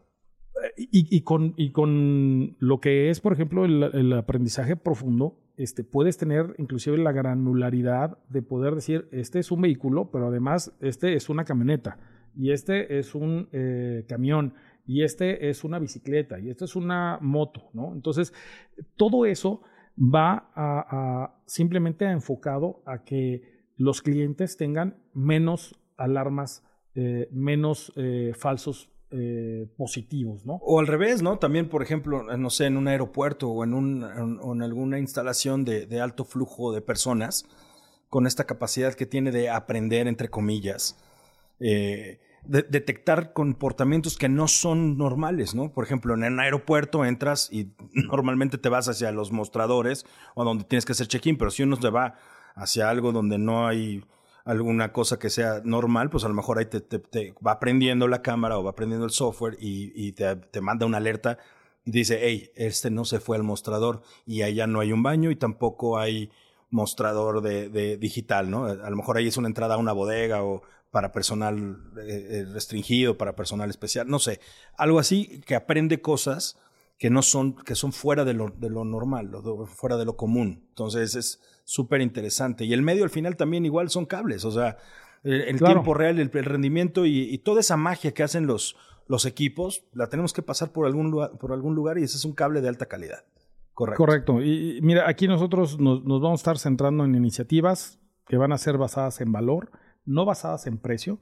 Y, 0.77 1.21
con, 1.23 1.53
y 1.57 1.73
con 1.73 2.57
lo 2.59 2.81
que 2.81 3.11
es, 3.11 3.21
por 3.21 3.33
ejemplo, 3.33 3.65
el, 3.65 4.13
aprendizaje 4.13 4.77
profundo, 4.77 5.39
este, 5.57 5.85
puedes 5.85 6.17
tener 6.17 6.55
inclusive 6.59 6.97
la 6.97 7.13
granularidad 7.13 8.19
de 8.29 8.43
poder 8.43 8.75
decir, 8.75 9.09
este 9.13 9.41
es 9.41 9.51
un 9.51 9.61
vehículo, 9.61 10.11
pero 10.11 10.29
además 10.29 10.73
este 10.81 11.15
es 11.15 11.29
una 11.29 11.45
camioneta 11.45 11.99
y 12.37 12.53
este 12.53 12.99
es 12.99 13.15
un 13.15 13.49
eh, 13.53 14.05
camión 14.09 14.55
y 14.87 15.03
este 15.03 15.49
es 15.49 15.65
una 15.65 15.79
bicicleta 15.79 16.39
y 16.39 16.51
esta 16.51 16.65
es 16.65 16.77
una 16.77 17.19
moto, 17.21 17.71
¿no? 17.73 17.93
Entonces, 17.93 18.33
todo 18.97 19.27
eso 19.27 19.63
va 19.99 20.51
a, 20.55 21.41
simplemente 21.47 22.05
enfocado 22.07 22.83
a 22.85 23.05
que 23.05 23.43
los 23.77 24.03
clientes 24.03 24.57
tengan 24.57 24.97
menos 25.15 25.81
alarmas, 25.97 26.63
eh, 26.95 27.29
menos 27.33 27.93
eh, 27.97 28.33
falsos 28.37 28.91
eh, 29.11 29.69
positivos, 29.77 30.45
¿no? 30.45 30.55
O 30.55 30.81
al 30.81 30.89
revés, 30.89 31.23
¿no? 31.23 31.39
También, 31.39 31.69
por 31.69 31.83
ejemplo, 31.83 32.25
no 32.37 32.51
sé, 32.51 32.67
en 32.67 32.77
un 32.77 32.89
aeropuerto 32.89 33.49
o 33.49 33.63
en, 33.63 33.73
un, 33.73 34.03
en, 34.03 34.63
alguna 34.63 34.99
instalación 34.99 35.65
de, 35.65 35.87
de, 35.87 36.01
alto 36.01 36.25
flujo 36.25 36.73
de 36.73 36.81
personas, 36.81 37.47
con 38.09 38.27
esta 38.27 38.45
capacidad 38.45 38.95
que 38.95 39.07
tiene 39.07 39.31
de 39.31 39.51
aprender, 39.51 40.09
entre 40.09 40.29
comillas, 40.29 40.99
eh, 41.61 42.19
detectar 42.47 43.33
comportamientos 43.33 44.17
que 44.19 44.29
no 44.29 44.49
son 44.49 44.99
normales, 44.99 45.55
¿no? 45.55 45.73
Por 45.73 45.85
ejemplo, 45.85 46.15
en 46.15 46.25
un 46.25 46.41
aeropuerto 46.41 47.05
entras 47.05 47.49
y 47.51 47.73
normalmente 47.93 48.59
te 48.59 48.69
vas 48.69 48.89
hacia 48.89 49.13
los 49.13 49.33
mostradores 49.33 50.07
o 50.35 50.45
donde 50.45 50.65
tienes 50.65 50.85
que 50.85 50.93
hacer 50.93 51.09
check-in, 51.09 51.39
pero 51.39 51.51
si 51.51 51.63
uno 51.63 51.77
te 51.77 51.91
va 51.91 52.15
hacia 52.55 52.91
algo 52.91 53.13
donde 53.13 53.39
no 53.39 53.67
hay 53.67 54.05
alguna 54.45 54.93
cosa 54.93 55.19
que 55.19 55.31
sea 55.31 55.63
normal, 55.65 56.11
pues 56.11 56.25
a 56.25 56.29
lo 56.29 56.35
mejor 56.35 56.59
ahí 56.59 56.67
te, 56.67 57.35
va 57.45 57.53
aprendiendo 57.53 58.09
la 58.09 58.23
cámara 58.23 58.59
o 58.59 58.65
va 58.65 58.71
aprendiendo 58.71 59.07
el 59.07 59.13
software 59.13 59.57
y, 59.59 60.13
te, 60.13 60.61
manda 60.61 60.87
una 60.87 60.99
alerta 60.99 61.39
y 61.85 61.91
dice, 61.91 62.19
hey, 62.23 62.51
este 62.55 62.91
no 62.91 63.05
se 63.05 63.21
fue 63.21 63.37
al 63.37 63.43
mostrador 63.43 64.03
y 64.27 64.43
allá 64.43 64.67
no 64.67 64.81
hay 64.81 64.93
un 64.93 65.03
baño 65.03 65.31
y 65.31 65.37
tampoco 65.37 65.99
hay 65.99 66.31
mostrador 66.71 67.41
de, 67.41 67.97
digital, 67.97 68.51
¿no? 68.51 68.67
A 68.67 68.91
lo 68.91 68.97
mejor 68.97 69.17
ahí 69.17 69.29
es 69.29 69.37
una 69.37 69.49
entrada 69.49 69.75
a 69.75 69.79
una 69.79 69.93
bodega 69.93 70.43
o 70.43 70.63
para 70.95 71.11
personal 71.11 71.81
eh, 72.07 72.29
eh, 72.31 72.45
restringido, 72.53 73.19
para 73.19 73.35
personal 73.35 73.69
especial, 73.69 74.07
no 74.07 74.21
sé, 74.21 74.39
algo 74.79 75.01
así 75.01 75.41
que 75.45 75.57
aprende 75.57 76.01
cosas 76.01 76.57
que 77.01 77.11
no 77.11 77.23
son, 77.23 77.57
que 77.57 77.75
son 77.75 77.93
fuera 77.93 78.25
de 78.25 78.33
lo, 78.33 78.51
de 78.51 78.71
lo 78.71 78.85
normal, 78.85 79.29
fuera 79.67 79.97
de 79.97 80.05
lo 80.05 80.17
común. 80.17 80.67
Entonces 80.69 81.17
es 81.17 81.41
súper 81.65 82.01
interesante. 82.01 82.65
Y 82.65 82.73
el 82.73 82.83
medio 82.83 83.03
al 83.03 83.11
final 83.11 83.37
también 83.37 83.67
igual 83.67 83.91
son 83.91 84.07
cables, 84.07 84.45
o 84.45 84.53
sea, 84.53 84.77
el, 85.25 85.59
tiempo 85.59 85.95
real, 85.95 86.21
el, 86.21 86.31
rendimiento 86.31 87.07
y, 87.07 87.37
toda 87.39 87.59
esa 87.59 87.77
magia 87.77 88.15
que 88.15 88.23
hacen 88.23 88.47
los, 88.47 88.77
los 89.09 89.27
equipos, 89.27 89.83
la 89.95 90.09
tenemos 90.09 90.33
que 90.33 90.43
pasar 90.43 90.71
por 90.71 90.87
algún, 90.87 91.11
lugar, 91.11 91.33
por 91.39 91.53
algún 91.53 91.75
lugar 91.75 91.99
y 91.99 92.05
ese 92.05 92.19
es 92.19 92.25
un 92.25 92.35
cable 92.35 92.61
de 92.61 92.69
alta 92.69 92.87
calidad. 92.87 93.25
Correcto. 93.73 93.97
Correcto. 93.97 94.43
Y, 94.43 94.79
mira, 94.81 95.09
aquí 95.09 95.27
nosotros 95.27 95.81
nos, 95.81 96.05
vamos 96.05 96.39
a 96.39 96.43
estar 96.43 96.59
centrando 96.59 97.05
en 97.05 97.17
iniciativas 97.17 97.99
que 98.29 98.37
van 98.37 98.53
a 98.53 98.59
ser 98.59 98.79
basadas 98.79 99.21
en 99.21 99.33
valor, 99.33 99.73
no 100.05 100.25
basadas 100.25 100.67
en 100.67 100.79
precio, 100.79 101.19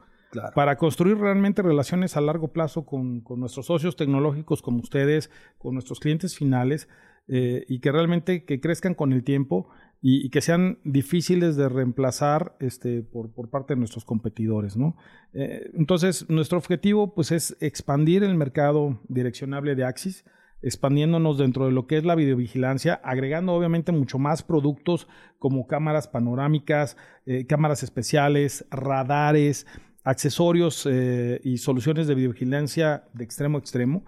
para 0.54 0.76
construir 0.76 1.18
realmente 1.18 1.62
relaciones 1.62 2.16
a 2.16 2.20
largo 2.20 2.52
plazo 2.52 2.86
con, 2.86 3.22
nuestros 3.36 3.66
socios 3.66 3.96
tecnológicos 3.96 4.62
como 4.62 4.78
ustedes, 4.78 5.30
con 5.58 5.74
nuestros 5.74 6.00
clientes 6.00 6.36
finales, 6.36 6.88
eh, 7.28 7.64
y 7.68 7.80
que 7.80 7.92
realmente 7.92 8.44
que 8.44 8.60
crezcan 8.60 8.94
con 8.94 9.12
el 9.12 9.22
tiempo 9.22 9.68
y, 10.00 10.30
que 10.30 10.40
sean 10.40 10.78
difíciles 10.82 11.54
de 11.54 11.68
reemplazar 11.68 12.56
este, 12.58 13.02
por, 13.02 13.30
parte 13.50 13.74
de 13.74 13.78
nuestros 13.78 14.04
competidores. 14.04 14.76
¿no? 14.76 14.96
Eh, 15.32 15.70
entonces, 15.74 16.28
nuestro 16.28 16.58
objetivo 16.58 17.14
pues, 17.14 17.30
es 17.30 17.56
expandir 17.60 18.24
el 18.24 18.34
mercado 18.34 19.00
direccionable 19.08 19.76
de 19.76 19.84
Axis, 19.84 20.24
expandiéndonos 20.62 21.38
dentro 21.38 21.66
de 21.66 21.72
lo 21.72 21.86
que 21.86 21.96
es 21.96 22.04
la 22.04 22.14
videovigilancia, 22.14 22.94
agregando 23.04 23.52
obviamente 23.52 23.92
mucho 23.92 24.18
más 24.18 24.42
productos 24.42 25.08
como 25.38 25.66
cámaras 25.66 26.08
panorámicas, 26.08 26.96
eh, 27.26 27.46
cámaras 27.46 27.82
especiales, 27.82 28.66
radares, 28.70 29.66
accesorios 30.04 30.86
eh, 30.90 31.40
y 31.44 31.58
soluciones 31.58 32.06
de 32.06 32.14
videovigilancia 32.14 33.04
de 33.12 33.24
extremo 33.24 33.58
a 33.58 33.60
extremo. 33.60 34.04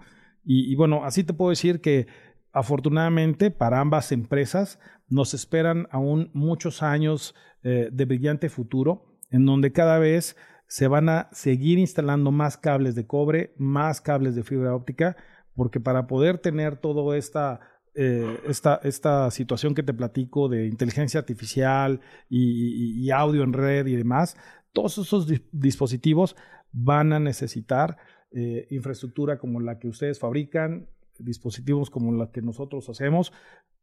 Y, 0.47 0.75
bueno, 0.75 1.03
así 1.05 1.23
te 1.23 1.33
puedo 1.33 1.49
decir 1.49 1.81
que 1.81 2.05
afortunadamente 2.53 3.49
para 3.49 3.79
ambas 3.79 4.11
empresas 4.11 4.79
nos 5.09 5.33
esperan 5.33 5.87
aún 5.89 6.29
muchos 6.33 6.83
años 6.83 7.33
eh, 7.63 7.89
de 7.91 8.05
brillante 8.05 8.49
futuro, 8.49 9.17
en 9.31 9.45
donde 9.47 9.71
cada 9.71 9.97
vez 9.97 10.37
se 10.67 10.87
van 10.87 11.09
a 11.09 11.29
seguir 11.31 11.79
instalando 11.79 12.31
más 12.31 12.57
cables 12.57 12.93
de 12.93 13.07
cobre, 13.07 13.55
más 13.57 14.01
cables 14.01 14.35
de 14.35 14.43
fibra 14.43 14.75
óptica, 14.75 15.17
porque 15.55 15.79
para 15.79 16.07
poder 16.07 16.37
tener 16.37 16.77
toda 16.77 17.17
esta, 17.17 17.59
eh, 17.95 18.39
esta, 18.47 18.79
esta, 18.83 19.31
situación 19.31 19.73
que 19.73 19.83
te 19.83 19.93
platico 19.93 20.49
de 20.49 20.67
inteligencia 20.67 21.19
artificial 21.19 22.01
y, 22.29 23.09
audio 23.11 23.43
en 23.43 23.53
red 23.53 23.87
y 23.87 23.95
demás, 23.95 24.37
todos 24.73 24.97
esos 24.97 25.27
dispositivos 25.51 26.35
van 26.71 27.13
a 27.13 27.19
necesitar 27.19 27.97
eh, 28.31 28.67
infraestructura 28.69 29.39
como 29.39 29.61
la 29.61 29.79
que 29.79 29.87
ustedes 29.87 30.19
fabrican, 30.19 30.89
dispositivos 31.19 31.89
como 31.89 32.11
los 32.11 32.29
que 32.29 32.41
nosotros 32.41 32.89
hacemos, 32.89 33.31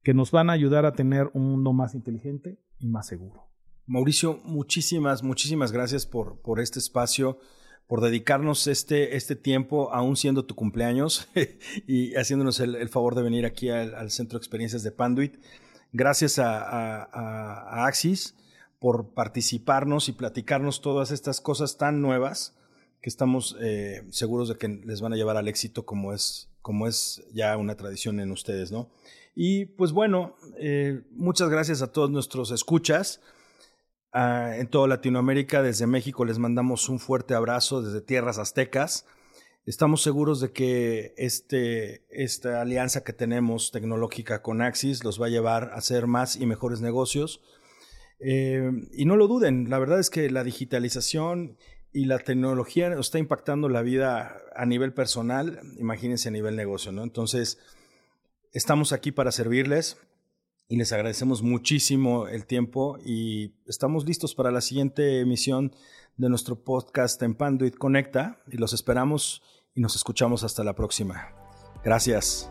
que 0.02 0.12
nos 0.12 0.30
van 0.30 0.50
a 0.50 0.52
ayudar 0.52 0.84
a 0.84 0.92
tener 0.92 1.30
un 1.32 1.50
mundo 1.50 1.72
más 1.72 1.94
inteligente 1.94 2.58
y 2.78 2.88
más 2.88 3.06
seguro. 3.06 3.48
Mauricio, 3.86 4.40
muchísimas, 4.44 5.22
muchísimas 5.22 5.72
gracias 5.72 6.06
por, 6.06 6.40
por 6.42 6.60
este 6.60 6.78
espacio, 6.78 7.38
por 7.92 8.00
dedicarnos 8.00 8.68
este, 8.68 9.18
este 9.18 9.36
tiempo, 9.36 9.92
aún 9.92 10.16
siendo 10.16 10.46
tu 10.46 10.54
cumpleaños, 10.54 11.28
y 11.86 12.14
haciéndonos 12.14 12.58
el, 12.60 12.88
favor 12.88 13.14
de 13.14 13.20
venir 13.20 13.44
aquí 13.44 13.68
al, 13.68 14.10
Centro 14.10 14.38
de 14.38 14.40
Experiencias 14.40 14.82
de 14.82 14.92
Panduit. 14.92 15.36
Gracias 15.92 16.38
a, 16.38 17.84
Axis 17.84 18.34
por 18.78 19.10
participarnos 19.10 20.08
y 20.08 20.12
platicarnos 20.12 20.80
todas 20.80 21.10
estas 21.10 21.42
cosas 21.42 21.76
tan 21.76 22.00
nuevas 22.00 22.56
que 23.02 23.10
estamos 23.10 23.58
eh, 23.60 24.06
seguros 24.08 24.48
de 24.48 24.56
que 24.56 24.68
les 24.68 25.02
van 25.02 25.12
a 25.12 25.16
llevar 25.16 25.36
al 25.36 25.46
éxito 25.46 25.84
como 25.84 26.14
es, 26.14 26.48
como 26.62 26.86
es 26.86 27.22
ya 27.34 27.58
una 27.58 27.76
tradición 27.76 28.20
en 28.20 28.30
ustedes, 28.30 28.72
¿no? 28.72 28.88
Y 29.34 29.66
pues 29.66 29.92
bueno, 29.92 30.36
eh, 30.56 31.02
muchas 31.10 31.50
gracias 31.50 31.82
a 31.82 31.92
todos 31.92 32.10
nuestros 32.10 32.52
escuchas. 32.52 33.20
Ah, 34.12 34.56
en 34.56 34.66
toda 34.66 34.88
Latinoamérica, 34.88 35.62
desde 35.62 35.86
México 35.86 36.26
les 36.26 36.38
mandamos 36.38 36.90
un 36.90 36.98
fuerte 36.98 37.34
abrazo 37.34 37.80
desde 37.80 38.02
tierras 38.02 38.38
aztecas. 38.38 39.06
Estamos 39.64 40.02
seguros 40.02 40.40
de 40.40 40.52
que 40.52 41.14
este, 41.16 42.04
esta 42.10 42.60
alianza 42.60 43.04
que 43.04 43.14
tenemos 43.14 43.70
tecnológica 43.70 44.42
con 44.42 44.60
Axis 44.60 45.02
los 45.02 45.20
va 45.20 45.26
a 45.26 45.30
llevar 45.30 45.70
a 45.72 45.76
hacer 45.76 46.06
más 46.06 46.36
y 46.36 46.44
mejores 46.44 46.82
negocios. 46.82 47.40
Eh, 48.20 48.70
y 48.92 49.06
no 49.06 49.16
lo 49.16 49.28
duden, 49.28 49.70
la 49.70 49.78
verdad 49.78 49.98
es 49.98 50.10
que 50.10 50.30
la 50.30 50.44
digitalización 50.44 51.56
y 51.92 52.04
la 52.04 52.18
tecnología 52.18 52.92
está 52.92 53.18
impactando 53.18 53.68
la 53.68 53.82
vida 53.82 54.42
a 54.54 54.66
nivel 54.66 54.92
personal, 54.92 55.60
imagínense 55.78 56.28
a 56.28 56.32
nivel 56.32 56.54
negocio, 56.54 56.92
¿no? 56.92 57.02
Entonces, 57.02 57.58
Estamos 58.52 58.92
aquí 58.92 59.12
para 59.12 59.32
servirles 59.32 59.96
y 60.72 60.76
les 60.76 60.90
agradecemos 60.90 61.42
muchísimo 61.42 62.28
el 62.28 62.46
tiempo 62.46 62.96
y 63.04 63.52
estamos 63.66 64.06
listos 64.06 64.34
para 64.34 64.50
la 64.50 64.62
siguiente 64.62 65.20
emisión 65.20 65.74
de 66.16 66.30
nuestro 66.30 66.64
podcast 66.64 67.22
en 67.22 67.34
Panduit 67.34 67.76
Conecta 67.76 68.38
y 68.50 68.56
los 68.56 68.72
esperamos 68.72 69.42
y 69.74 69.82
nos 69.82 69.96
escuchamos 69.96 70.44
hasta 70.44 70.64
la 70.64 70.74
próxima. 70.74 71.28
Gracias. 71.84 72.50